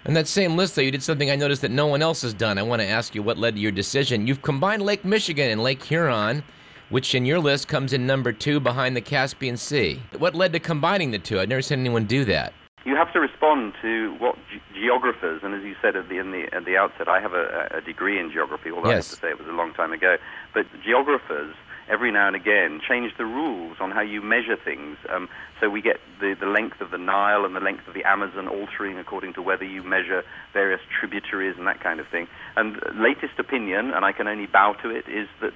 [0.04, 2.34] And that same list, though, you did something I noticed that no one else has
[2.34, 2.58] done.
[2.58, 4.28] I want to ask you what led to your decision.
[4.28, 6.44] You've combined Lake Michigan and Lake Huron,
[6.90, 10.02] which in your list comes in number two behind the Caspian Sea.
[10.18, 11.40] What led to combining the two?
[11.40, 12.54] I've never seen anyone do that
[12.86, 16.56] you have to respond to what ge- geographers, and as you said at the, the,
[16.56, 18.94] at the outset, I have a, a degree in geography, although yes.
[18.94, 20.18] I have to say it was a long time ago.
[20.54, 21.56] But geographers,
[21.90, 24.98] every now and again, change the rules on how you measure things.
[25.10, 25.28] Um,
[25.60, 28.48] so we get the, the length of the Nile and the length of the Amazon
[28.48, 32.28] altering according to whether you measure various tributaries and that kind of thing.
[32.56, 35.54] And latest opinion, and I can only bow to it, is that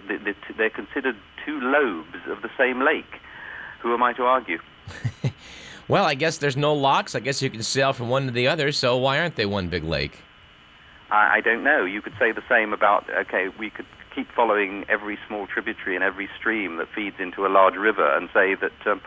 [0.58, 1.16] they're considered
[1.46, 3.22] two lobes of the same lake.
[3.82, 4.58] Who am I to argue?
[5.90, 7.16] Well, I guess there's no locks.
[7.16, 8.72] I guess you can sail from one to the other.
[8.72, 10.22] So why aren't they one big lake?
[11.10, 11.84] I, I don't know.
[11.84, 16.04] You could say the same about okay, we could keep following every small tributary and
[16.04, 19.02] every stream that feeds into a large river and say that um,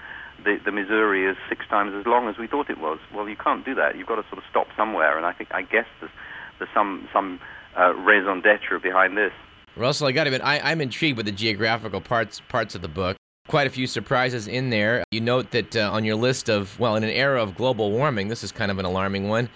[0.45, 2.99] the, the Missouri is six times as long as we thought it was.
[3.15, 3.97] Well, you can't do that.
[3.97, 5.17] You've got to sort of stop somewhere.
[5.17, 6.13] And I think I guess there's,
[6.59, 7.39] there's some some
[7.79, 9.33] uh, raison d'être behind this.
[9.77, 12.89] Russell, I got to admit, I, I'm intrigued with the geographical parts parts of the
[12.89, 13.17] book
[13.49, 15.05] quite a few surprises in there.
[15.11, 18.29] You note that uh, on your list of, well, in an era of global warming,
[18.29, 19.49] this is kind of an alarming one,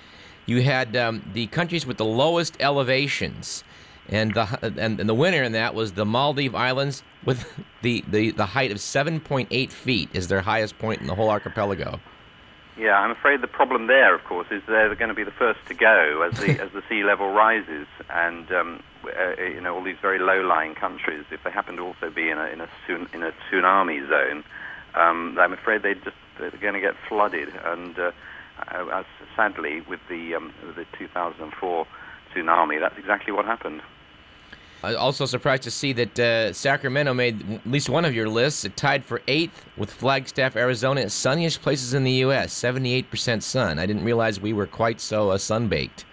[0.47, 3.65] you had um, the countries with the lowest elevations.
[4.09, 7.51] And the, and, and the winner in that was the Maldive Islands with
[7.83, 12.01] the, the, the height of 7.8 feet is their highest point in the whole archipelago.
[12.79, 15.61] Yeah, I'm afraid the problem there, of course, is they're going to be the first
[15.69, 19.83] to go as the as the sea level rises, and um, uh, you know all
[19.83, 21.25] these very low-lying countries.
[21.31, 22.69] If they happen to also be in a in a
[23.15, 24.45] in a tsunami zone,
[24.95, 27.49] um, I'm afraid they just they're going to get flooded.
[27.65, 28.13] And uh,
[28.93, 31.87] as sadly with the um, the 2004
[32.35, 33.81] tsunami, that's exactly what happened.
[34.83, 38.65] Also surprised to see that uh, Sacramento made at least one of your lists.
[38.65, 42.55] It tied for eighth with Flagstaff, Arizona, sunniest places in the U.S.
[42.55, 43.79] 78% sun.
[43.79, 46.05] I didn't realize we were quite so uh, sun-baked.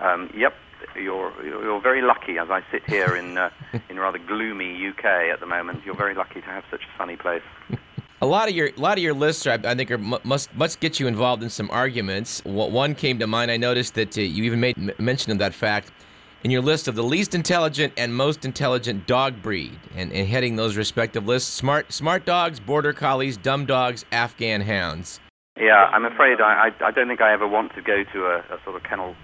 [0.00, 0.54] Um, yep,
[0.96, 2.38] you're you're very lucky.
[2.38, 3.50] As I sit here in uh,
[3.88, 7.16] in rather gloomy UK at the moment, you're very lucky to have such a sunny
[7.16, 7.42] place.
[8.20, 10.80] A lot of your a lot of your lists, are, I think, are, must must
[10.80, 12.44] get you involved in some arguments.
[12.44, 13.50] One came to mind.
[13.50, 15.90] I noticed that uh, you even made mention of that fact
[16.44, 20.56] in your list of the least intelligent and most intelligent dog breed, and, and heading
[20.56, 25.20] those respective lists: smart smart dogs, border collies, dumb dogs, Afghan hounds.
[25.56, 28.38] Yeah, I'm afraid I, I, I don't think I ever want to go to a,
[28.38, 29.14] a sort of kennel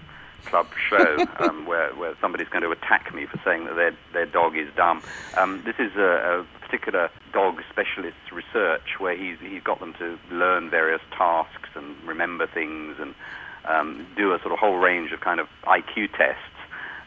[0.45, 4.27] club show um, where where somebody's going to attack me for saying that their their
[4.27, 5.03] dog is dumb.
[5.37, 10.19] Um, this is a, a particular dog specialist's research where he's he's got them to
[10.31, 13.15] learn various tasks and remember things and
[13.65, 16.58] um, do a sort of whole range of kind of IQ tests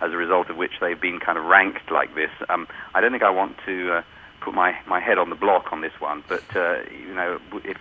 [0.01, 2.31] as a result of which they've been kind of ranked like this.
[2.49, 4.01] Um, I don't think I want to uh,
[4.41, 7.77] put my, my head on the block on this one, but uh, you know, if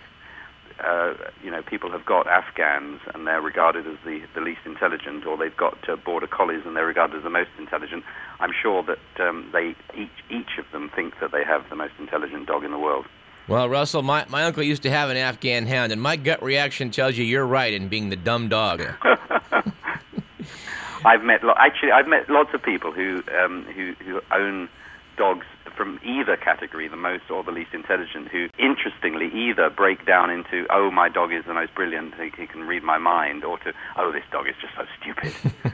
[0.83, 5.25] uh, you know people have got Afghans and they're regarded as the, the least intelligent,
[5.25, 8.03] or they've got uh, border collies and they're regarded as the most intelligent,
[8.39, 11.93] I'm sure that um, they each each of them think that they have the most
[11.99, 13.05] intelligent dog in the world.
[13.47, 16.91] Well, Russell, my, my uncle used to have an Afghan hound, and my gut reaction
[16.91, 18.81] tells you you're right in being the dumb dog.
[21.05, 24.69] I've met lo- actually I've met lots of people who um, who who own
[25.17, 30.29] dogs from either category, the most or the least intelligent, who interestingly either break down
[30.29, 33.57] into "Oh, my dog is the most brilliant; he, he can read my mind," or
[33.59, 35.53] to "Oh, this dog is just so stupid."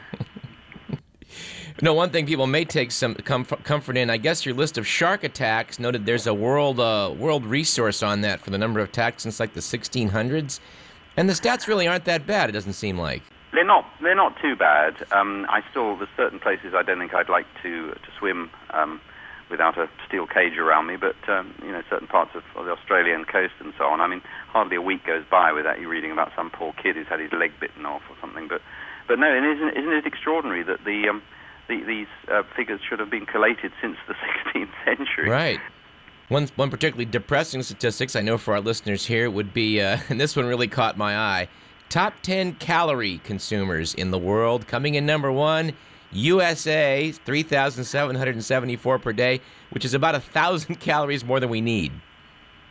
[1.80, 4.86] No, one thing people may take some comf- comfort in, I guess your list of
[4.86, 8.88] shark attacks noted there's a world uh, world resource on that for the number of
[8.88, 10.58] attacks since like the 1600s,
[11.16, 12.48] and the stats really aren't that bad.
[12.48, 13.22] It doesn't seem like.
[13.52, 13.86] They're not.
[14.02, 15.06] They're not too bad.
[15.12, 19.00] Um, I still there's certain places I don't think I'd like to to swim um,
[19.50, 20.96] without a steel cage around me.
[20.96, 24.00] But um, you know, certain parts of, of the Australian coast and so on.
[24.00, 27.06] I mean, hardly a week goes by without you reading about some poor kid who's
[27.06, 28.48] had his leg bitten off or something.
[28.48, 28.60] But
[29.06, 31.22] but no, and isn't isn't it extraordinary that the um,
[31.68, 34.14] the, these uh, figures should have been collated since the
[34.54, 35.28] 16th century.
[35.28, 35.60] Right.
[36.28, 40.20] One, one particularly depressing statistics I know for our listeners here would be, uh, and
[40.20, 41.48] this one really caught my eye
[41.88, 44.66] top 10 calorie consumers in the world.
[44.66, 45.72] Coming in number one,
[46.12, 51.92] USA, 3,774 per day, which is about a 1,000 calories more than we need.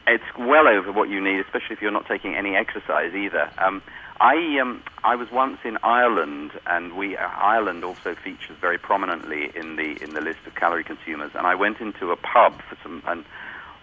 [0.08, 3.52] It's well over what you need, especially if you're not taking any exercise either.
[3.58, 3.82] Um,
[4.20, 9.52] I um, I was once in Ireland, and we uh, Ireland also features very prominently
[9.54, 11.32] in the in the list of calorie consumers.
[11.36, 13.26] And I went into a pub for some and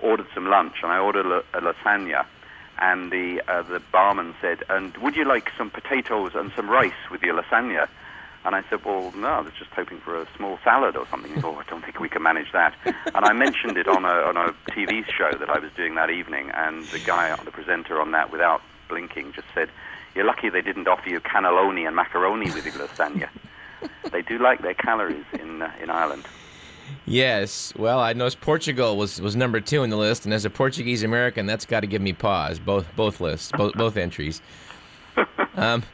[0.00, 2.24] ordered some lunch, and I ordered a, a lasagna,
[2.78, 6.92] and the uh, the barman said, "And would you like some potatoes and some rice
[7.10, 7.88] with your lasagna?"
[8.44, 11.30] And I said, well, no, I was just hoping for a small salad or something.
[11.30, 12.74] He said, oh, I don't think we can manage that.
[12.84, 16.10] and I mentioned it on a, on a TV show that I was doing that
[16.10, 18.60] evening, and the guy, the presenter on that, without
[18.90, 19.70] blinking, just said,
[20.14, 23.30] you're lucky they didn't offer you cannelloni and macaroni with your lasagna.
[24.12, 26.26] they do like their calories in, uh, in Ireland.
[27.06, 27.72] Yes.
[27.76, 31.02] Well, I noticed Portugal was, was number two in the list, and as a Portuguese
[31.02, 32.58] American, that's got to give me pause.
[32.58, 34.40] Both both lists, both both entries.
[35.56, 35.84] Um,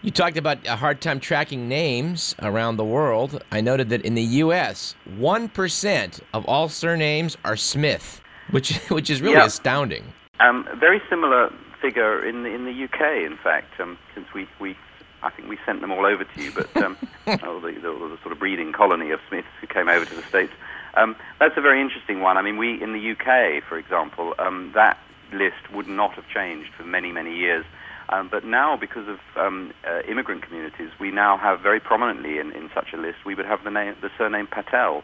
[0.00, 3.44] you talked about a hard time tracking names around the world.
[3.52, 9.10] I noted that in the U.S., one percent of all surnames are Smith, which which
[9.10, 9.44] is really Yeah.
[9.44, 10.04] astounding.
[10.40, 11.52] Um, very similar
[11.82, 14.76] figure in the, in the UK, in fact, um, since we, we
[15.22, 18.18] I think we sent them all over to you, but um, oh, the, the, the
[18.22, 20.52] sort of breeding colony of Smiths who came over to the States.
[20.94, 22.36] Um, that's a very interesting one.
[22.36, 24.98] I mean, we in the UK, for example, um, that
[25.32, 27.64] list would not have changed for many, many years.
[28.08, 32.52] Um, but now, because of um, uh, immigrant communities, we now have very prominently in,
[32.52, 35.02] in such a list, we would have the, name, the surname Patel,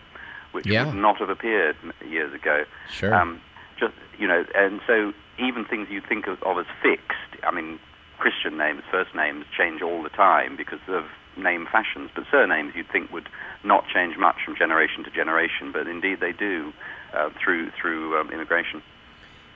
[0.53, 0.85] which Yeah.
[0.85, 1.77] would not have appeared
[2.07, 2.65] years ago.
[2.91, 3.15] Sure.
[3.15, 3.41] Um,
[3.79, 7.43] just you know, and so even things you think of, of as fixed.
[7.45, 7.79] I mean,
[8.19, 11.05] Christian names, first names change all the time because of
[11.37, 13.29] name fashions, but surnames you'd think would
[13.65, 16.73] not change much from generation to generation, but indeed they do
[17.15, 18.83] uh, through through um, immigration.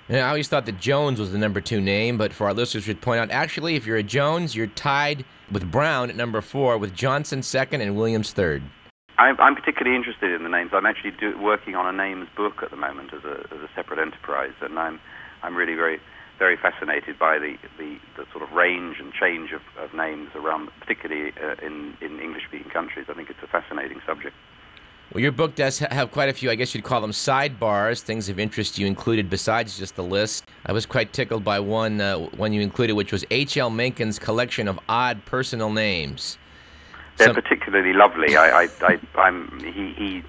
[0.08, 2.86] Yeah, I always thought that Jones was the number two name, but for our listeners,
[2.86, 6.76] we'd point out actually, if you're a Jones, you're tied with Brown at number four,
[6.78, 8.62] with Johnson second and Williams third.
[9.18, 10.70] I'm, I'm particularly interested in the names.
[10.72, 13.68] I'm actually do, working on a names book at the moment as a, as a
[13.74, 15.00] separate enterprise, and I'm
[15.42, 16.00] I'm really very
[16.42, 20.68] very fascinated by the, the, the sort of range and change of, of names around,
[20.80, 23.06] particularly uh, in in English-speaking countries.
[23.08, 24.34] I think it's a fascinating subject.
[25.12, 28.28] Well, your book does have quite a few, I guess you'd call them sidebars, things
[28.28, 30.46] of interest you included besides just the list.
[30.66, 33.70] I was quite tickled by one uh, one you included, which was H.L.
[33.70, 36.38] Mencken's collection of odd personal names.
[37.18, 38.36] They're Some- particularly lovely.
[38.36, 40.22] I, I, I, I'm, he, he,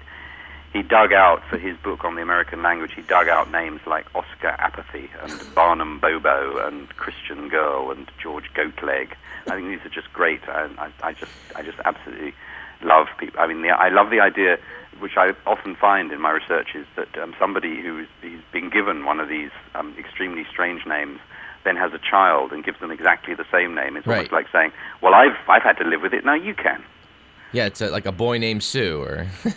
[0.74, 2.90] he dug out for his book on the American language.
[2.94, 8.50] He dug out names like Oscar Apathy and Barnum Bobo and Christian Girl and George
[8.54, 9.14] Goatleg.
[9.46, 10.40] I think these are just great.
[10.48, 12.34] I, I, I just, I just absolutely
[12.82, 13.38] love people.
[13.38, 14.58] I mean, the, I love the idea,
[14.98, 19.04] which I often find in my research, is that um, somebody who's who's been given
[19.04, 21.20] one of these um, extremely strange names
[21.62, 23.96] then has a child and gives them exactly the same name.
[23.96, 26.24] It's almost like saying, "Well, I've I've had to live with it.
[26.24, 26.82] Now you can."
[27.52, 29.28] Yeah, it's uh like a boy named Sue, or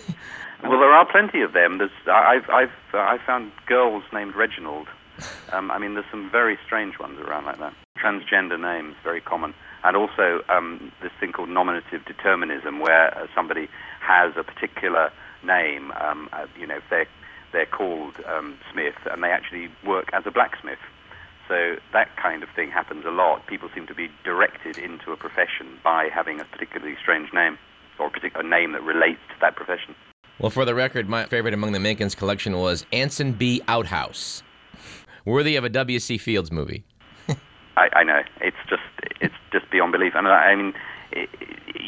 [0.63, 1.77] Well, there are plenty of them.
[1.77, 4.87] There's, I've, I've, uh, I've found girls named Reginald.
[5.51, 7.73] Um, I mean, there's some very strange ones around like that.
[7.97, 9.53] Transgender names, very common.
[9.83, 13.69] And also um, this thing called nominative determinism, where uh, somebody
[14.01, 15.09] has a particular
[15.43, 15.91] name.
[15.93, 17.07] Um, uh, you know, if they're,
[17.53, 20.83] they're called um, Smith, and they actually work as a blacksmith.
[21.47, 23.47] So that kind of thing happens a lot.
[23.47, 27.57] People seem to be directed into a profession by having a particularly strange name,
[27.97, 29.95] or a particular name that relates to that profession.
[30.39, 33.61] Well, for the record, my favorite among the Mencken's collection was Anson B.
[33.67, 34.43] Outhouse,
[35.25, 36.17] worthy of a W.C.
[36.17, 36.83] Fields movie.
[37.77, 38.83] I, I know it's just
[39.19, 40.13] it's just beyond belief.
[40.15, 40.73] And I, I mean,
[41.13, 41.27] i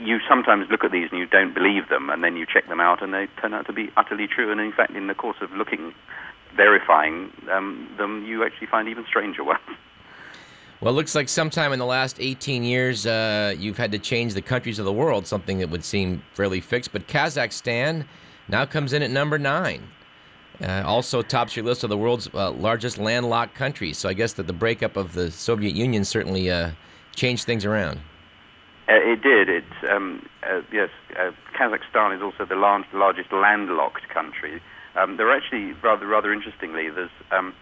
[0.01, 2.79] you sometimes look at these and you don't believe them, and then you check them
[2.79, 4.51] out, and they turn out to be utterly true.
[4.51, 5.93] And in fact, in the course of looking,
[6.55, 9.59] verifying um, them, you actually find even stranger ones.
[10.81, 14.33] Well, it looks like sometime in the last 18 years, uh, you've had to change
[14.33, 16.93] the countries of the world, something that would seem fairly fixed.
[16.93, 18.05] But Kazakhstan
[18.49, 19.87] now comes in at number nine.
[20.61, 23.97] Uh, also tops your list of the world's uh, largest landlocked countries.
[23.97, 26.71] So I guess that the breakup of the Soviet Union certainly uh,
[27.15, 27.99] changed things around.
[28.89, 29.47] Uh, it did.
[29.47, 30.89] It um, uh, yes.
[31.17, 34.61] Uh, Kazakhstan is also the large, largest landlocked country.
[34.95, 36.89] Um, there are actually rather rather interestingly.
[36.89, 37.53] There's um,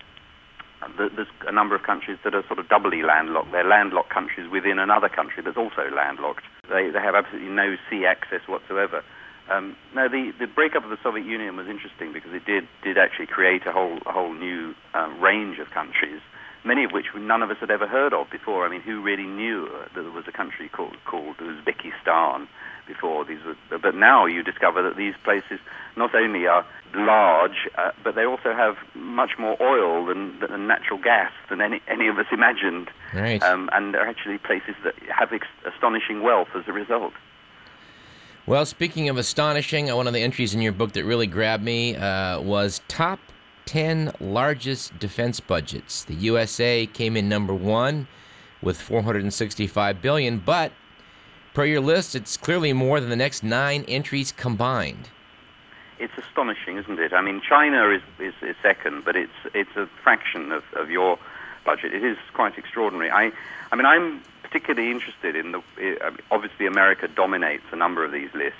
[0.97, 3.51] th- there's a number of countries that are sort of doubly landlocked.
[3.51, 6.45] They're landlocked countries within another country that's also landlocked.
[6.69, 9.03] They they have absolutely no sea access whatsoever.
[9.49, 12.97] Um, no, the, the breakup of the Soviet Union was interesting because it did did
[12.97, 16.21] actually create a whole a whole new uh, range of countries.
[16.67, 18.65] many of which none of us had ever heard of before.
[18.65, 22.47] I mean, who really knew that there was a country called called Uzbekistan
[22.85, 23.55] before these were?
[23.79, 25.59] But now you discover that these places
[25.95, 30.99] not only are large, uh, but they also have much more oil than, than natural
[30.99, 32.89] gas than any any of us imagined.
[33.13, 33.41] Right.
[33.41, 37.13] Um, and they're actually places that have ex- astonishing wealth as a result.
[38.47, 41.97] Well, speaking of astonishing, one of the entries in your book that really grabbed me
[41.97, 43.19] uh, was top
[43.65, 46.05] 10 largest defense budgets.
[46.05, 48.07] The USA came in number one
[48.61, 50.71] with 465 billion, but
[51.53, 55.09] per your list, it's clearly more than the next nine entries combined.
[55.99, 57.11] It's astonishing, isn't it?
[57.11, 61.19] I mean, China is, is, is second, but it's it's a fraction of, of your
[61.65, 61.93] budget.
[61.93, 63.11] It is quite extraordinary.
[63.11, 63.33] I,
[63.73, 65.61] I mean, I'm particularly interested in the.
[65.77, 65.97] Mean,
[66.31, 68.59] obviously, America dominates a number of these lists,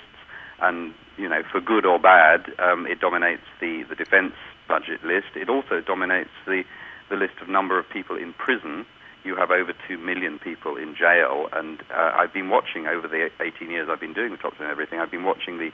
[0.60, 4.34] and you know, for good or bad, um, it dominates the the defense
[4.66, 5.28] budget list.
[5.34, 6.64] It also dominates the
[7.08, 8.84] the list of number of people in prison.
[9.24, 13.30] You have over two million people in jail, and uh, I've been watching over the
[13.40, 15.00] 18 years I've been doing the top 10 and everything.
[15.00, 15.72] I've been watching the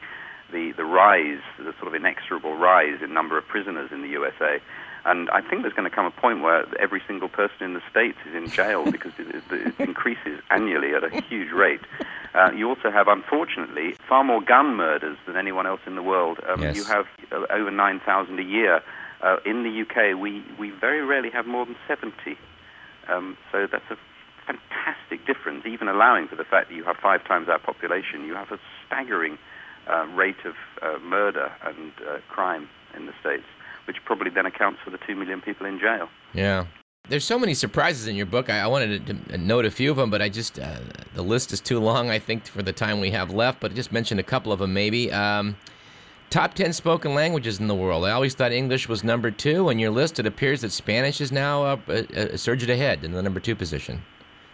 [0.53, 4.61] the, the rise, the sort of inexorable rise in number of prisoners in the USA.
[5.07, 7.83] And I think there's going to come a point where every single person in the
[7.91, 11.81] States is in jail because it, it increases annually at a huge rate.
[12.35, 16.41] Uh, you also have, unfortunately, far more gun murders than anyone else in the world.
[16.49, 16.77] Um, Yes.
[16.77, 18.83] You have uh, over 9,000 a year.
[19.21, 22.15] Uh, in the UK, we, we very rarely have more than 70.
[23.09, 23.97] Um, so that's a
[24.47, 28.25] fantastic difference, even allowing for the fact that you have five times our population.
[28.25, 29.39] You have a staggering
[29.89, 33.45] uh, rate of uh, murder and uh, crime in the States,
[33.87, 36.09] which probably then accounts for the two million people in jail.
[36.33, 36.67] Yeah.
[37.09, 38.49] There's so many surprises in your book.
[38.49, 40.79] I, I wanted to, to note a few of them, but I just uh,
[41.13, 42.09] the list is too long.
[42.09, 44.59] I think for the time we have left, but I just mentioned a couple of
[44.59, 45.13] them maybe.
[45.13, 45.57] Um,
[46.31, 48.07] top ten spoken languages in the world.
[48.07, 49.69] I always thought English was number two.
[49.69, 53.13] On your list, it appears that Spanish is now up, uh, uh, surged ahead in
[53.13, 54.03] the number two position.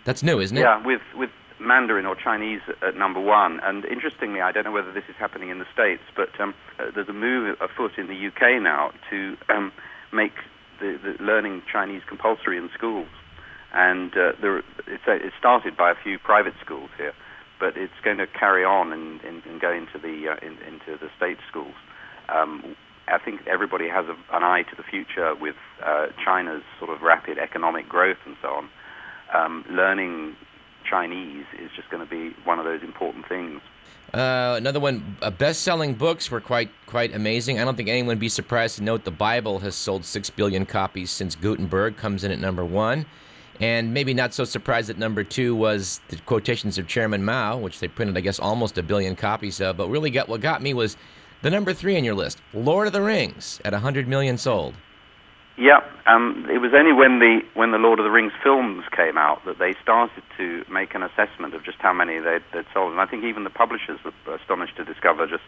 [0.05, 0.63] That's new, isn't it?
[0.63, 3.61] Yeah, with with Mandarin or Chinese at number one.
[3.63, 6.91] And interestingly, I don't know whether this is happening in the States, but um, uh,
[6.95, 9.73] there's a move afoot in the UK now to um,
[10.13, 10.33] make
[10.81, 13.09] the, the learning Chinese compulsory in schools.
[13.73, 17.13] And uh, there, it's, uh, it started by a few private schools here,
[17.61, 20.99] but it's going to carry on and, and, and go into the uh, in, into
[20.99, 21.75] the state schools.
[22.29, 22.75] Um,
[23.07, 27.03] I think everybody has a, an eye to the future with uh, China's sort of
[27.03, 28.69] rapid economic growth and so on.
[29.35, 30.35] Um, learning
[30.91, 33.61] Chinese is just going to be one of those important things.
[34.13, 37.61] Uh, another one, uh, best-selling books were quite quite amazing.
[37.61, 40.67] I don't think anyone would be surprised to note the Bible has sold six billion
[40.67, 43.07] copies since Gutenberg comes in at number one,
[43.61, 47.79] and maybe not so surprised that number two was the quotations of Chairman Mao, which
[47.79, 49.77] they printed, I guess, almost a billion copies of.
[49.77, 50.97] But really, got what got me was
[51.43, 54.75] the number three on your list, Lord of the Rings, at hundred million sold.
[55.61, 59.19] Yeah, um, it was only when the when the Lord of the Rings films came
[59.19, 62.93] out that they started to make an assessment of just how many they'd, they'd sold,
[62.93, 65.45] and I think even the publishers were astonished to discover just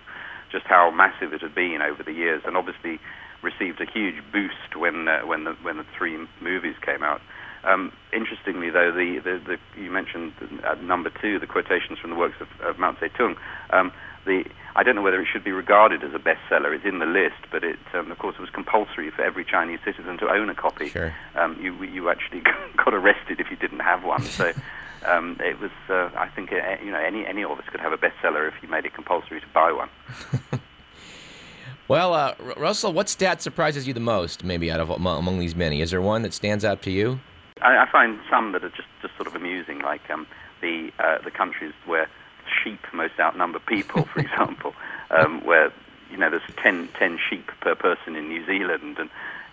[0.52, 3.00] just how massive it had been over the years, and obviously
[3.40, 7.22] received a huge boost when uh, when the when the three movies came out.
[7.64, 10.34] Um, interestingly, though, the, the, the you mentioned
[10.68, 13.36] at number two the quotations from the works of, of Mao Zedong.
[13.70, 13.92] Um,
[14.24, 14.44] the
[14.74, 16.74] I don't know whether it should be regarded as a bestseller.
[16.74, 19.80] It's in the list, but it, um, of course, it was compulsory for every Chinese
[19.84, 20.88] citizen to own a copy.
[20.88, 21.14] Sure.
[21.34, 22.42] Um, you you actually
[22.76, 24.22] got arrested if you didn't have one.
[24.22, 24.52] So
[25.06, 25.70] um, it was.
[25.88, 28.54] Uh, I think uh, you know any any of us could have a bestseller if
[28.62, 29.90] you made it compulsory to buy one.
[31.88, 34.44] Well, uh, Russell, what stat surprises you the most?
[34.44, 37.20] Maybe out of among, among these many, is there one that stands out to you?
[37.60, 40.26] I, I find some that are just, just sort of amusing, like um,
[40.62, 42.08] the uh, the countries where
[42.62, 44.74] sheep most outnumber people, for example,
[45.10, 45.72] um, where
[46.10, 49.10] you know there's 10, 10 sheep per person in New Zealand, and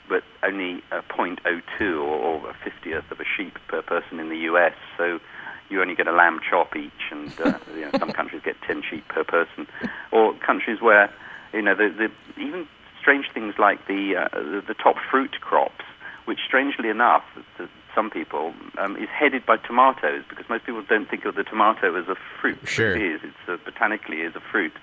[0.07, 4.37] but only a 0.02 or, or a fiftieth of a sheep per person in the
[4.37, 4.73] U.S.
[4.97, 5.19] So
[5.69, 8.83] you only get a lamb chop each, and uh, you know, some countries get 10
[8.89, 9.67] sheep per person,
[10.11, 11.13] or countries where
[11.53, 12.67] you know the, the even
[12.99, 15.85] strange things like the, uh, the the top fruit crops,
[16.25, 17.23] which strangely enough,
[17.57, 21.43] to some people, um, is headed by tomatoes because most people don't think of the
[21.43, 22.59] tomato as a fruit.
[22.65, 22.95] Sure.
[22.95, 23.21] It is.
[23.23, 24.73] It's uh, botanically is a fruit.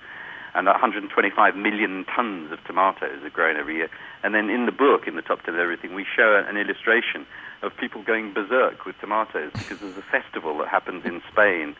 [0.55, 3.89] And 125 million tons of tomatoes are grown every year.
[4.23, 7.27] And then in the book, in the top 10 of everything, we show an illustration
[7.61, 11.75] of people going berserk with tomatoes because there's a festival that happens in Spain,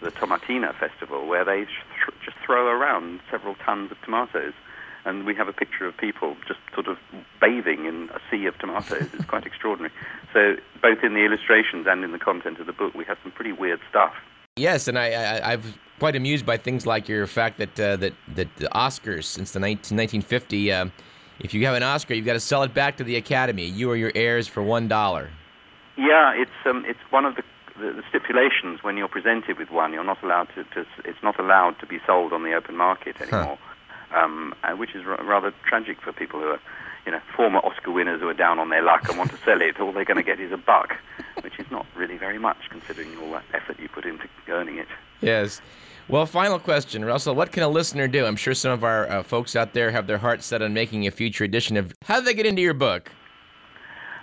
[0.00, 4.54] the Tomatina Festival, where they th- just throw around several tons of tomatoes.
[5.06, 6.98] And we have a picture of people just sort of
[7.40, 9.08] bathing in a sea of tomatoes.
[9.14, 9.94] It's quite extraordinary.
[10.32, 13.30] So, both in the illustrations and in the content of the book, we have some
[13.30, 14.12] pretty weird stuff.
[14.56, 18.14] Yes, and I, I I've quite amused by things like your fact that uh, that
[18.34, 20.86] that the Oscars since the 19, 1950, uh,
[21.40, 23.66] if you have an Oscar, you've got to sell it back to the Academy.
[23.66, 25.30] You or your heirs for one dollar.
[25.96, 27.42] Yeah, it's um, it's one of the,
[27.78, 29.92] the, the stipulations when you're presented with one.
[29.92, 33.20] You're not allowed to, to it's not allowed to be sold on the open market
[33.20, 33.58] anymore,
[34.14, 36.60] um, uh, which is r- rather tragic for people who are,
[37.04, 39.60] you know, former Oscar winners who are down on their luck and want to sell
[39.60, 39.78] it.
[39.80, 40.94] All they're going to get is a buck,
[41.42, 44.88] which is not really very much considering all that effort you put into earning it.
[45.20, 45.60] Yes.
[46.08, 47.34] Well, final question, Russell.
[47.34, 48.24] What can a listener do?
[48.26, 51.06] I'm sure some of our uh, folks out there have their hearts set on making
[51.06, 51.92] a future edition of.
[52.04, 53.10] How do they get into your book?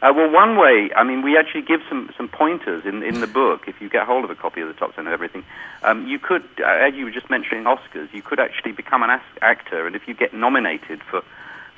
[0.03, 3.27] Uh, well, one way, I mean, we actually give some, some pointers in, in the
[3.27, 3.69] book.
[3.69, 5.45] If you get hold of a copy of the top ten of everything,
[5.81, 9.17] um, you could, uh, as you were just mentioning Oscars, you could actually become an
[9.41, 11.21] actor, and if you get nominated for,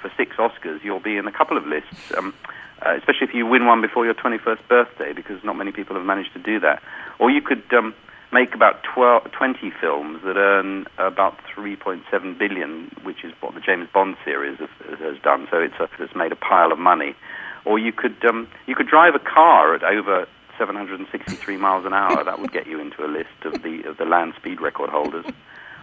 [0.01, 2.11] for six Oscars, you'll be in a couple of lists.
[2.17, 2.33] Um,
[2.81, 6.05] uh, especially if you win one before your 21st birthday, because not many people have
[6.05, 6.81] managed to do that.
[7.19, 7.93] Or you could um,
[8.33, 13.87] make about 12, 20 films that earn about 3.7 billion, which is what the James
[13.93, 15.47] Bond series have, has done.
[15.51, 17.15] So it's, a, it's made a pile of money.
[17.65, 22.23] Or you could um, you could drive a car at over 763 miles an hour.
[22.23, 25.25] That would get you into a list of the of the land speed record holders.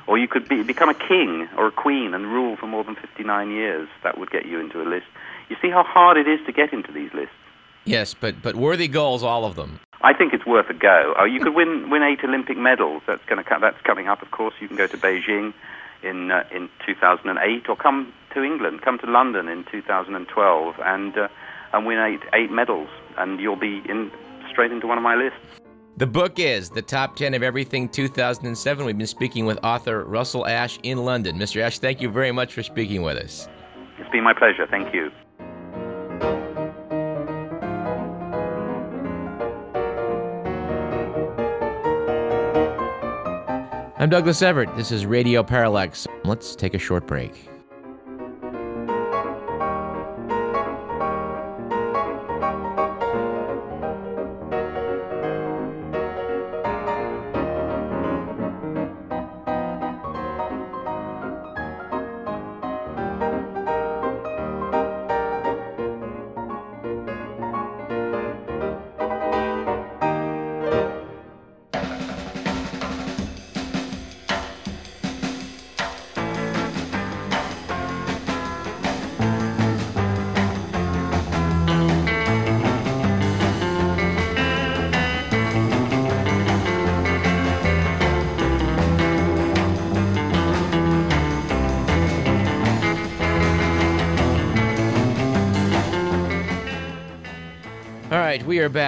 [0.06, 2.96] Or you could be, become a king or a queen and rule for more than
[2.96, 3.88] 59 years.
[4.02, 5.06] That would get you into a list.
[5.48, 7.34] You see how hard it is to get into these lists.
[7.84, 9.80] Yes, but but worthy goals, all of them.
[10.02, 11.14] I think it's worth a go.
[11.18, 13.02] Oh, you could win win eight Olympic medals.
[13.06, 14.22] That's going to that's coming up.
[14.22, 15.52] Of course, you can go to Beijing
[16.02, 21.28] in uh, in 2008, or come to England, come to London in 2012, and uh,
[21.72, 24.10] and win eight eight medals, and you'll be in
[24.50, 25.38] straight into one of my lists.
[25.98, 28.86] The book is The Top 10 of Everything 2007.
[28.86, 31.36] We've been speaking with author Russell Ash in London.
[31.36, 31.60] Mr.
[31.60, 33.46] Ash, thank you very much for speaking with us.
[33.98, 34.66] It's been my pleasure.
[34.70, 35.10] Thank you.
[43.98, 44.74] I'm Douglas Everett.
[44.76, 46.08] This is Radio Parallax.
[46.24, 47.51] Let's take a short break.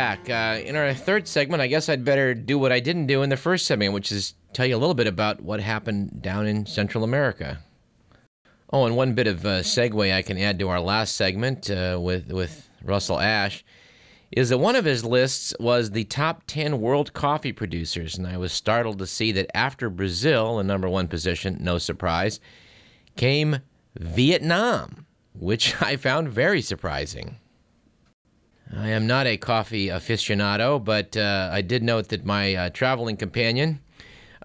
[0.05, 0.29] Back.
[0.29, 3.31] Uh, in our third segment, I guess I'd better do what I didn't do in
[3.31, 6.67] the first segment, which is tell you a little bit about what happened down in
[6.67, 7.61] Central America.
[8.71, 11.99] Oh, and one bit of uh, segue I can add to our last segment uh,
[11.99, 13.65] with with Russell Ash
[14.31, 18.37] is that one of his lists was the top 10 world coffee producers, and I
[18.37, 22.41] was startled to see that after Brazil, the number one position, no surprise,
[23.17, 23.61] came
[23.99, 27.39] Vietnam, which I found very surprising.
[28.77, 33.17] I am not a coffee aficionado, but uh, I did note that my uh, traveling
[33.17, 33.81] companion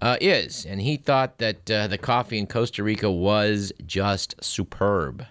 [0.01, 5.25] uh, is, and he thought that uh, the coffee in Costa Rica was just superb.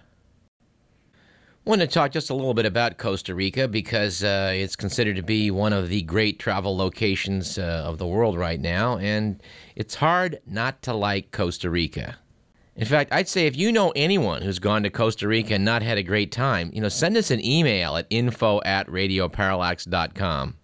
[1.63, 5.23] Want to talk just a little bit about Costa Rica because uh, it's considered to
[5.23, 9.41] be one of the great travel locations uh, of the world right now, and
[9.75, 12.17] it's hard not to like Costa Rica.
[12.79, 15.81] In fact, I'd say if you know anyone who's gone to Costa Rica and not
[15.81, 20.55] had a great time, you know, send us an email at info at radioparallax.com.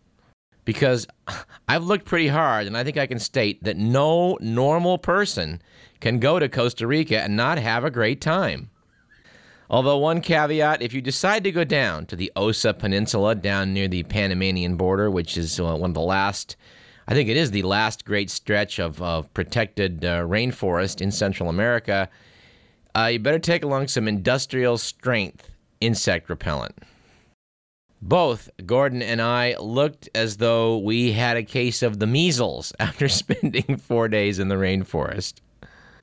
[0.64, 1.08] Because
[1.68, 5.62] I've looked pretty hard, and I think I can state that no normal person
[6.00, 8.70] can go to Costa Rica and not have a great time.
[9.70, 13.90] Although, one caveat if you decide to go down to the Osa Peninsula down near
[13.90, 16.56] the Panamanian border, which is uh, one of the last
[17.08, 21.50] I think it is the last great stretch of, of protected uh, rainforest in Central
[21.50, 22.10] America.
[22.96, 25.52] Uh, you better take along some industrial strength
[25.82, 26.76] insect repellent.
[28.02, 33.08] Both Gordon and I looked as though we had a case of the measles after
[33.08, 35.36] spending four days in the rainforest.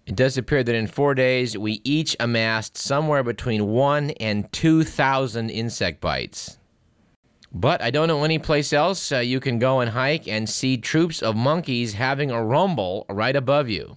[0.06, 5.50] It does appear that in four days we each amassed somewhere between one and 2,000
[5.50, 6.58] insect bites.
[7.54, 10.78] But I don't know any place else uh, you can go and hike and see
[10.78, 13.96] troops of monkeys having a rumble right above you.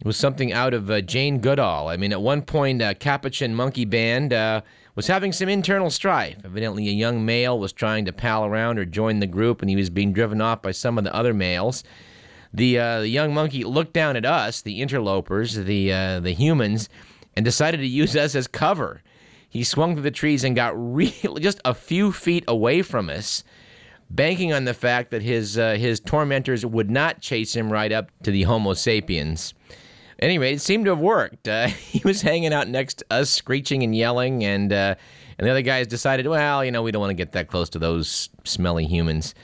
[0.00, 1.88] It was something out of uh, Jane Goodall.
[1.88, 4.62] I mean, at one point, a Capuchin monkey band uh,
[4.94, 6.36] was having some internal strife.
[6.44, 9.76] Evidently, a young male was trying to pal around or join the group, and he
[9.76, 11.82] was being driven off by some of the other males.
[12.54, 16.88] The, uh, the young monkey looked down at us, the interlopers, the, uh, the humans,
[17.36, 19.02] and decided to use us as cover.
[19.48, 23.44] He swung through the trees and got really just a few feet away from us.
[24.10, 28.10] banking on the fact that his uh, his tormentors would not chase him right up
[28.22, 29.54] to the Homo sapiens.
[30.20, 31.46] Anyway, it seemed to have worked.
[31.46, 34.94] Uh, he was hanging out next to us, screeching and yelling, and uh,
[35.38, 37.68] and the other guys decided, well, you know, we don't want to get that close
[37.70, 39.34] to those smelly humans.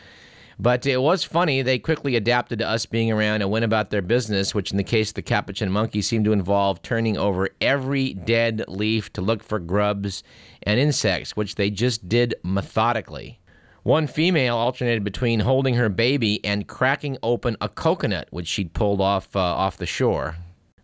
[0.58, 1.62] But it was funny.
[1.62, 4.84] They quickly adapted to us being around and went about their business, which in the
[4.84, 9.42] case of the capuchin monkey seemed to involve turning over every dead leaf to look
[9.42, 10.22] for grubs
[10.62, 13.40] and insects, which they just did methodically.
[13.82, 19.00] One female alternated between holding her baby and cracking open a coconut, which she'd pulled
[19.00, 20.36] off uh, off the shore.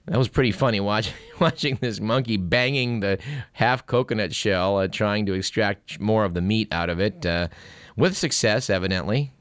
[0.06, 3.18] That was pretty funny watch, watching this monkey banging the
[3.52, 7.48] half coconut shell, uh, trying to extract more of the meat out of it, uh,
[7.96, 9.32] with success, evidently.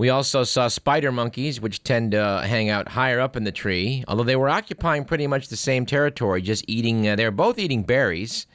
[0.00, 4.02] We also saw spider monkeys, which tend to hang out higher up in the tree,
[4.08, 7.58] although they were occupying pretty much the same territory, just eating, uh, they were both
[7.58, 8.46] eating berries.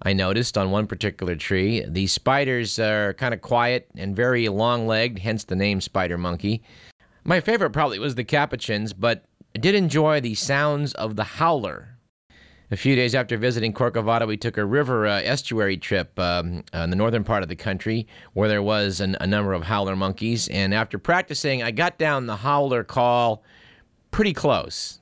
[0.00, 1.84] I noticed on one particular tree.
[1.86, 6.62] The spiders are kind of quiet and very long legged, hence the name spider monkey.
[7.24, 11.98] My favorite probably was the capuchins, but I did enjoy the sounds of the howler.
[12.72, 16.78] A few days after visiting Corcovado, we took a river uh, estuary trip um, uh,
[16.78, 19.96] in the northern part of the country where there was an, a number of howler
[19.96, 20.46] monkeys.
[20.46, 23.42] And after practicing, I got down the howler call
[24.12, 25.00] pretty close.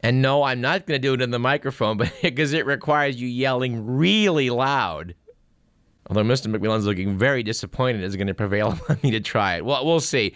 [0.00, 3.18] And no, I'm not going to do it in the microphone, but because it requires
[3.18, 5.14] you yelling really loud.
[6.08, 6.54] Although Mr.
[6.54, 9.64] McMillan's looking very disappointed, is going to prevail on me to try it.
[9.64, 10.34] Well, we'll see.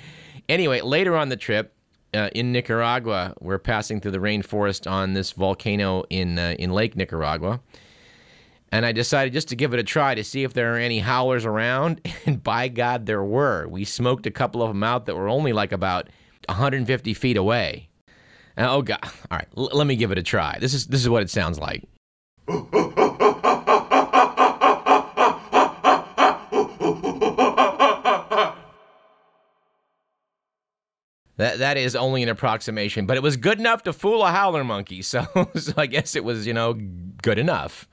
[0.49, 1.76] Anyway, later on the trip,
[2.17, 3.35] uh, in Nicaragua.
[3.41, 7.61] We're passing through the rainforest on this volcano in uh, in Lake Nicaragua,
[8.73, 10.99] and I decided just to give it a try to see if there are any
[11.01, 12.01] howlers around.
[12.27, 13.69] And by God, there were.
[13.69, 16.09] We smoked a couple of them out that were only like about
[16.49, 17.89] 150 feet away.
[18.57, 18.99] And, oh God!
[19.03, 20.59] All right, l- let me give it a try.
[20.59, 21.85] This is this is what it sounds like.
[31.37, 34.65] That that is only an approximation, but it was good enough to fool a howler
[34.65, 35.03] monkey.
[35.07, 36.75] So, so I guess it was, you know,
[37.23, 37.87] good enough.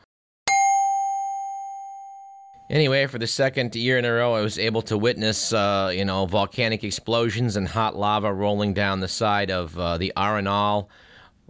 [2.69, 6.05] Anyway, for the second year in a row, I was able to witness, uh, you
[6.05, 10.87] know, volcanic explosions and hot lava rolling down the side of uh, the Arenal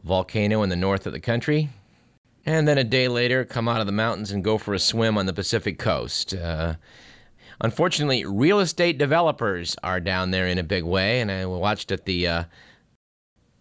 [0.04, 1.70] volcano in the north of the country.
[2.46, 5.18] And then a day later, come out of the mountains and go for a swim
[5.18, 6.34] on the Pacific coast.
[6.34, 6.76] Uh,
[7.64, 12.03] Unfortunately, real estate developers are down there in a big way, and I watched at
[12.03, 12.43] the uh,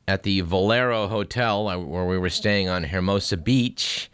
[0.09, 4.11] at the Valero Hotel uh, where we were staying on Hermosa Beach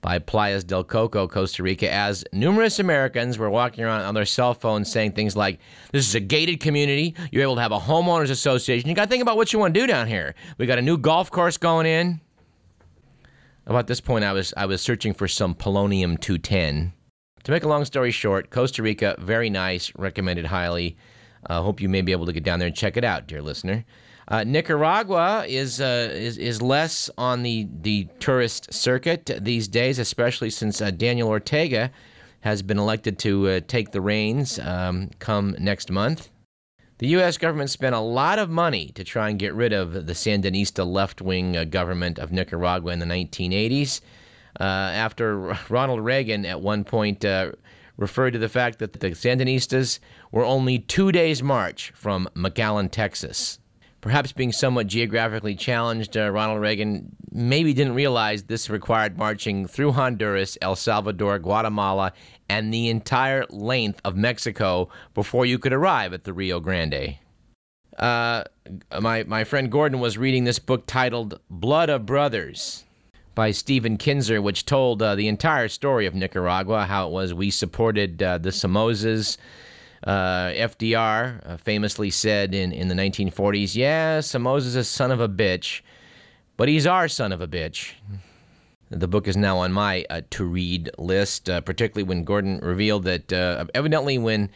[0.00, 4.54] by Playas del Coco, Costa Rica, as numerous Americans were walking around on their cell
[4.54, 5.58] phones saying things like,
[5.90, 7.16] This is a gated community.
[7.32, 8.88] You're able to have a homeowners association.
[8.88, 10.36] You got to think about what you want to do down here.
[10.58, 12.20] We got a new golf course going in.
[13.66, 16.92] About this point, I was, I was searching for some polonium 210.
[17.44, 20.96] To make a long story short, Costa Rica, very nice, recommended highly.
[21.46, 23.26] I uh, hope you may be able to get down there and check it out,
[23.26, 23.84] dear listener.
[24.28, 30.48] Uh, Nicaragua is, uh, is is less on the, the tourist circuit these days, especially
[30.48, 31.90] since uh, Daniel Ortega
[32.40, 36.30] has been elected to uh, take the reins um, come next month.
[36.96, 37.36] The U.S.
[37.36, 41.20] government spent a lot of money to try and get rid of the Sandinista left
[41.20, 44.04] wing uh, government of Nicaragua in the 1980s uh,
[44.62, 47.52] after Ronald Reagan at one point uh,
[47.96, 49.98] referred to the fact that the Sandinistas
[50.30, 53.58] were only two days' march from McAllen, Texas.
[54.00, 59.92] Perhaps being somewhat geographically challenged, uh, Ronald Reagan maybe didn't realize this required marching through
[59.92, 62.12] Honduras, El Salvador, Guatemala,
[62.48, 67.16] and the entire length of Mexico before you could arrive at the Rio Grande.
[67.96, 68.44] Uh,
[69.00, 72.84] my, my friend Gordon was reading this book titled Blood of Brothers
[73.34, 77.50] by Stephen Kinzer, which told uh, the entire story of Nicaragua, how it was we
[77.50, 79.36] supported uh, the Somozas.
[80.06, 85.28] Uh, FDR uh, famously said in, in the 1940s, yeah, Somoza's a son of a
[85.28, 85.80] bitch,
[86.58, 87.92] but he's our son of a bitch.
[88.90, 93.04] The book is now on my uh, to read list, uh, particularly when Gordon revealed
[93.04, 93.32] that
[93.74, 94.50] evidently when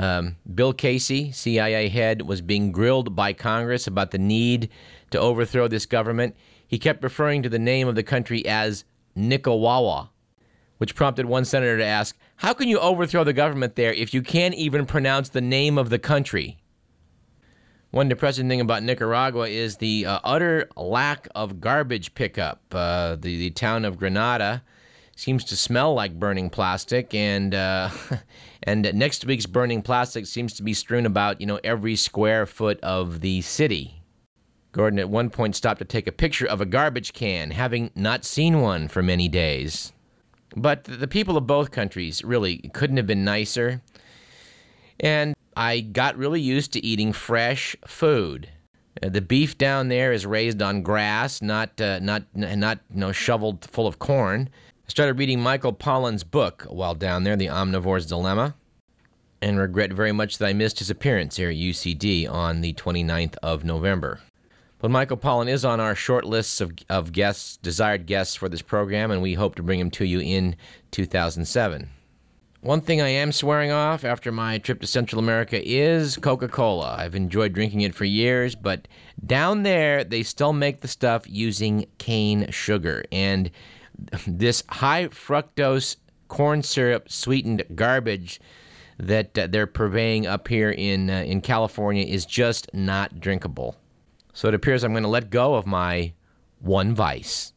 [0.00, 4.70] um, Bill Casey, CIA head, was being grilled by Congress about the need
[5.10, 6.34] to overthrow this government,
[6.74, 10.10] he kept referring to the name of the country as Nicaragua,
[10.78, 14.22] which prompted one senator to ask, How can you overthrow the government there if you
[14.22, 16.58] can't even pronounce the name of the country?
[17.92, 22.60] One depressing thing about Nicaragua is the uh, utter lack of garbage pickup.
[22.72, 24.64] Uh, the, the town of Granada
[25.14, 27.88] seems to smell like burning plastic, and uh,
[28.64, 32.80] and next week's burning plastic seems to be strewn about you know every square foot
[32.80, 34.00] of the city.
[34.74, 38.24] Gordon at one point stopped to take a picture of a garbage can, having not
[38.24, 39.92] seen one for many days.
[40.56, 43.80] But the people of both countries really couldn't have been nicer.
[44.98, 48.48] And I got really used to eating fresh food.
[49.00, 53.12] Uh, the beef down there is raised on grass, not uh, not not you know
[53.12, 54.50] shoveled full of corn.
[54.86, 58.56] I started reading Michael Pollan's book while down there, The Omnivore's Dilemma,
[59.40, 63.36] and regret very much that I missed his appearance here at UCD on the 29th
[63.40, 64.20] of November.
[64.84, 68.60] But Michael Pollan is on our short lists of, of guests, desired guests for this
[68.60, 70.56] program, and we hope to bring him to you in
[70.90, 71.88] 2007.
[72.60, 76.96] One thing I am swearing off after my trip to Central America is Coca Cola.
[76.98, 78.86] I've enjoyed drinking it for years, but
[79.24, 83.04] down there they still make the stuff using cane sugar.
[83.10, 83.50] And
[84.26, 85.96] this high fructose
[86.28, 88.38] corn syrup sweetened garbage
[88.98, 93.78] that uh, they're purveying up here in, uh, in California is just not drinkable.
[94.34, 96.12] So it appears I'm going to let go of my
[96.60, 97.52] one vice.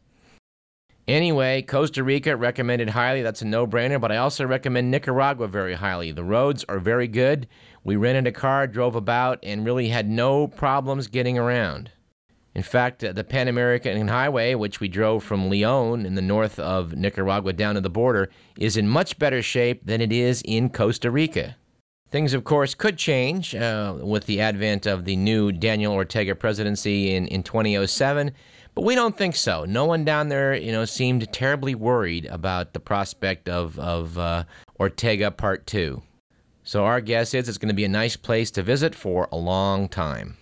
[1.08, 3.22] Anyway, Costa Rica recommended highly.
[3.22, 6.12] That's a no brainer, but I also recommend Nicaragua very highly.
[6.12, 7.48] The roads are very good.
[7.84, 11.92] We rented a car, drove about, and really had no problems getting around.
[12.54, 16.60] In fact, uh, the Pan American Highway, which we drove from Leon in the north
[16.60, 20.70] of Nicaragua down to the border, is in much better shape than it is in
[20.70, 21.56] Costa Rica.
[22.10, 27.14] Things, of course, could change uh, with the advent of the new Daniel Ortega presidency
[27.14, 28.32] in, in 2007.
[28.76, 29.66] But we don't think so.
[29.66, 34.46] No one down there, you know, seemed terribly worried about the prospect of, of uh,
[34.80, 36.02] Ortega Part 2.
[36.64, 39.38] So our guess is it's going to be a nice place to visit for a
[39.38, 40.38] long time.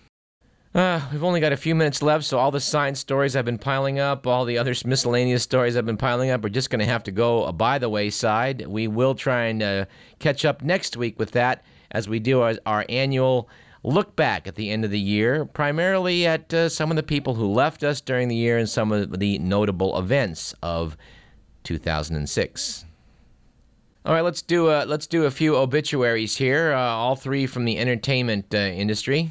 [0.76, 3.56] Uh, we've only got a few minutes left, so all the science stories I've been
[3.56, 6.42] piling up, all the other miscellaneous stories I've been piling up.
[6.42, 8.66] We're just going to have to go by the wayside.
[8.66, 9.84] We will try and uh,
[10.18, 13.48] catch up next week with that as we do our, our annual
[13.84, 17.36] look back at the end of the year, primarily at uh, some of the people
[17.36, 20.94] who left us during the year and some of the notable events of
[21.64, 22.84] 2006.
[24.04, 27.64] All right, let's do a, let's do a few obituaries here, uh, all three from
[27.64, 29.30] the entertainment uh, industry.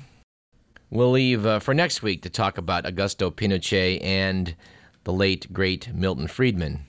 [0.96, 4.56] We'll leave uh, for next week to talk about Augusto Pinochet and
[5.04, 6.86] the late, great Milton Friedman.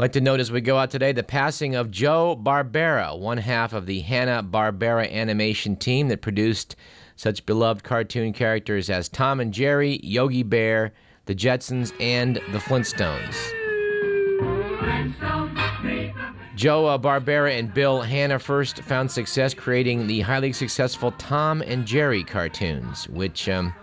[0.00, 3.72] Like to note as we go out today the passing of Joe Barbera, one half
[3.72, 6.74] of the Hanna-Barbera animation team that produced
[7.14, 10.92] such beloved cartoon characters as Tom and Jerry, Yogi Bear,
[11.26, 13.36] the Jetsons, and the Flintstones.
[16.60, 21.86] Joe uh, Barbera and Bill Hanna first found success creating the highly successful Tom and
[21.86, 23.74] Jerry cartoons, which um,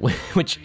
[0.32, 0.58] which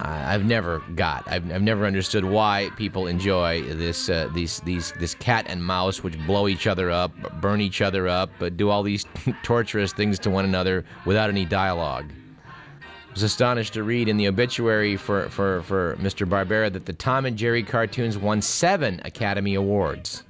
[0.00, 1.28] I've never got.
[1.28, 6.02] I've, I've never understood why people enjoy this uh, these these this cat and mouse,
[6.02, 7.12] which blow each other up,
[7.42, 9.04] burn each other up, do all these
[9.42, 12.10] torturous things to one another without any dialogue.
[13.12, 16.26] Was astonished to read in the obituary for, for, for Mr.
[16.26, 20.24] Barbera that the Tom and Jerry cartoons won seven Academy Awards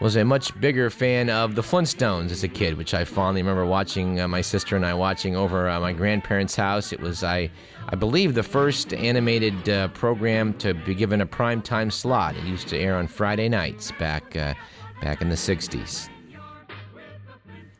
[0.00, 3.66] was a much bigger fan of the Flintstones as a kid, which I fondly remember
[3.66, 4.18] watching.
[4.18, 6.92] Uh, my sister and I watching over uh, my grandparents' house.
[6.92, 7.50] It was I,
[7.90, 12.34] I believe, the first animated uh, program to be given a prime time slot.
[12.34, 14.54] It used to air on Friday nights back, uh,
[15.02, 16.08] back in the '60s.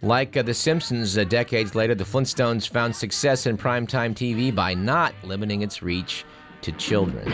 [0.03, 4.73] Like uh, The Simpsons, uh, decades later, the Flintstones found success in primetime TV by
[4.73, 6.25] not limiting its reach
[6.63, 7.31] to children.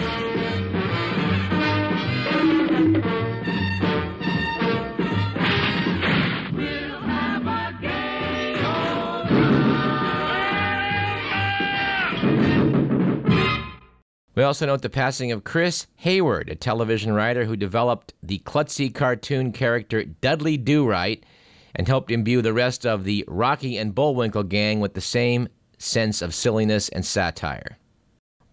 [14.35, 18.93] We also note the passing of Chris Hayward, a television writer who developed the klutzy
[18.93, 21.25] cartoon character Dudley Do Right
[21.77, 25.49] and helped imbue the rest of the Rocky and Bullwinkle gang with the same
[25.79, 27.79] sense of silliness and satire.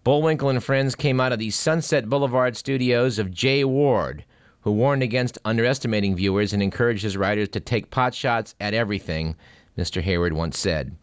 [0.04, 4.24] Bullwinkle and friends came out of the Sunset Boulevard studios of Jay Ward,
[4.60, 9.34] who warned against underestimating viewers and encouraged his writers to take potshots at everything,
[9.78, 10.02] Mr.
[10.02, 10.94] Hayward once said.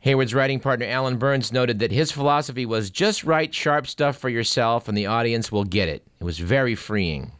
[0.00, 4.28] Hayward's writing partner Allan Burns noted that his philosophy was just write sharp stuff for
[4.28, 6.06] yourself and the audience will get it.
[6.20, 7.32] It was very freeing.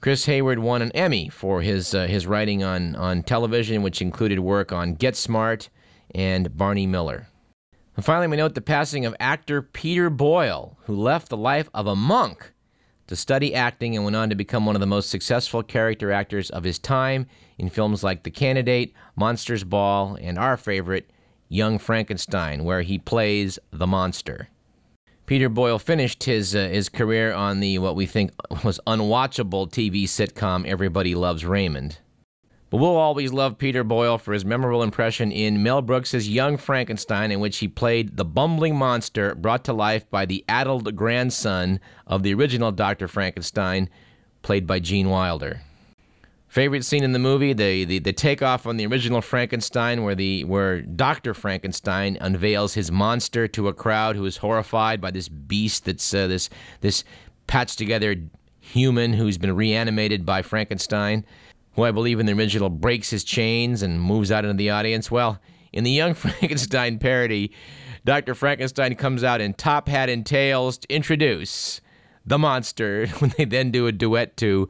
[0.00, 4.38] Chris Hayward won an Emmy for his uh, his writing on on television, which included
[4.38, 5.68] work on Get Smart
[6.14, 7.28] and Barney Miller.
[7.96, 11.86] And finally, we note the passing of actor Peter Boyle, who left the life of
[11.86, 12.54] a monk
[13.08, 16.48] to study acting and went on to become one of the most successful character actors
[16.48, 17.26] of his time
[17.58, 21.10] in films like The Candidate, Monsters Ball, and our favorite,
[21.48, 24.48] Young Frankenstein, where he plays the monster.
[25.30, 28.32] Peter Boyle finished his uh, his career on the what we think
[28.64, 31.98] was unwatchable TV sitcom Everybody Loves Raymond.
[32.68, 37.30] But we'll always love Peter Boyle for his memorable impression in Mel Brooks's Young Frankenstein,
[37.30, 41.78] in which he played the bumbling monster brought to life by the addled grandson
[42.08, 43.06] of the original Dr.
[43.06, 43.88] Frankenstein,
[44.42, 45.60] played by Gene Wilder.
[46.50, 50.42] Favorite scene in the movie: the, the the takeoff on the original Frankenstein, where the
[50.42, 55.84] where Doctor Frankenstein unveils his monster to a crowd who is horrified by this beast
[55.84, 57.04] that's uh, this this
[57.46, 58.16] patched together
[58.58, 61.24] human who's been reanimated by Frankenstein,
[61.76, 65.08] who I believe in the original breaks his chains and moves out into the audience.
[65.08, 65.38] Well,
[65.72, 67.52] in the Young Frankenstein parody,
[68.04, 68.34] Dr.
[68.34, 71.80] Frankenstein comes out in top hat and tails to introduce
[72.26, 74.68] the monster when they then do a duet to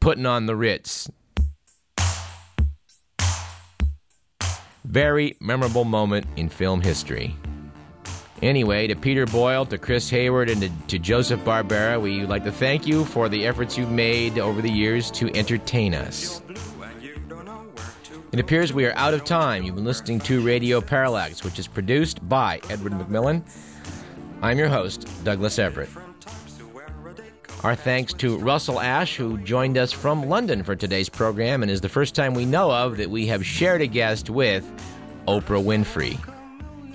[0.00, 1.10] Putting on the Ritz.
[4.90, 7.36] Very memorable moment in film history.
[8.42, 12.42] Anyway, to Peter Boyle, to Chris Hayward, and to, to Joseph Barbera, we would like
[12.42, 16.42] to thank you for the efforts you've made over the years to entertain us.
[18.32, 19.62] It appears we are out of time.
[19.62, 23.44] You've been listening to Radio Parallax, which is produced by Edward McMillan.
[24.42, 25.90] I'm your host, Douglas Everett.
[27.62, 31.82] Our thanks to Russell Ash, who joined us from London for today's program, and is
[31.82, 34.64] the first time we know of that we have shared a guest with
[35.28, 36.18] Oprah Winfrey.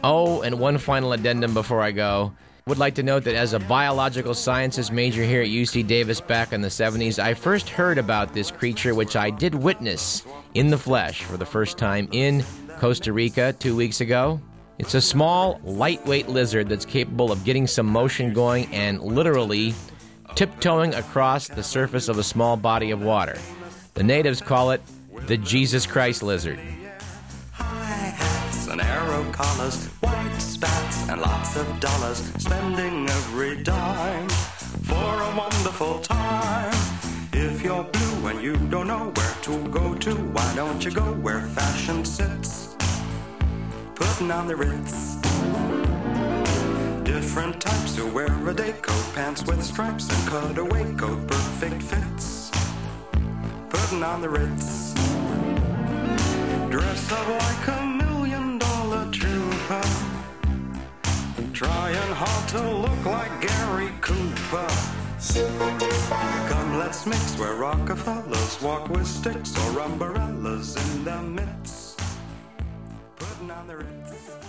[0.04, 2.34] Oh, and one final addendum before I go.
[2.66, 6.52] Would like to note that as a biological sciences major here at UC Davis back
[6.52, 10.24] in the 70s, I first heard about this creature, which I did witness
[10.56, 12.44] in the flesh for the first time in
[12.80, 14.42] Costa Rica two weeks ago.
[14.80, 19.76] It's a small, lightweight lizard that's capable of getting some motion going and literally
[20.34, 23.38] tiptoeing across the surface of a small body of water.
[23.94, 24.82] The natives call it
[25.28, 26.60] the Jesus Christ lizard.
[28.68, 36.00] And arrow collars, white spats and lots of dollars, spending every dime for a wonderful
[36.00, 36.74] time.
[37.32, 41.14] If you're blue and you don't know where to go to, why don't you go
[41.14, 42.76] where fashion sits?
[43.96, 45.95] Putting on the Ritz.
[47.16, 52.52] Different types who wear a day coat, pants with stripes and cutaway coat, perfect fits.
[53.70, 54.94] Putting on the Ritz.
[56.70, 59.82] Dress up like a million dollar trooper.
[61.54, 64.68] Trying hard to look like Gary Cooper.
[66.50, 71.98] Come, let's mix where Rockefellers walk with sticks or umbrellas in their midst.
[73.16, 74.45] Putting on the Ritz.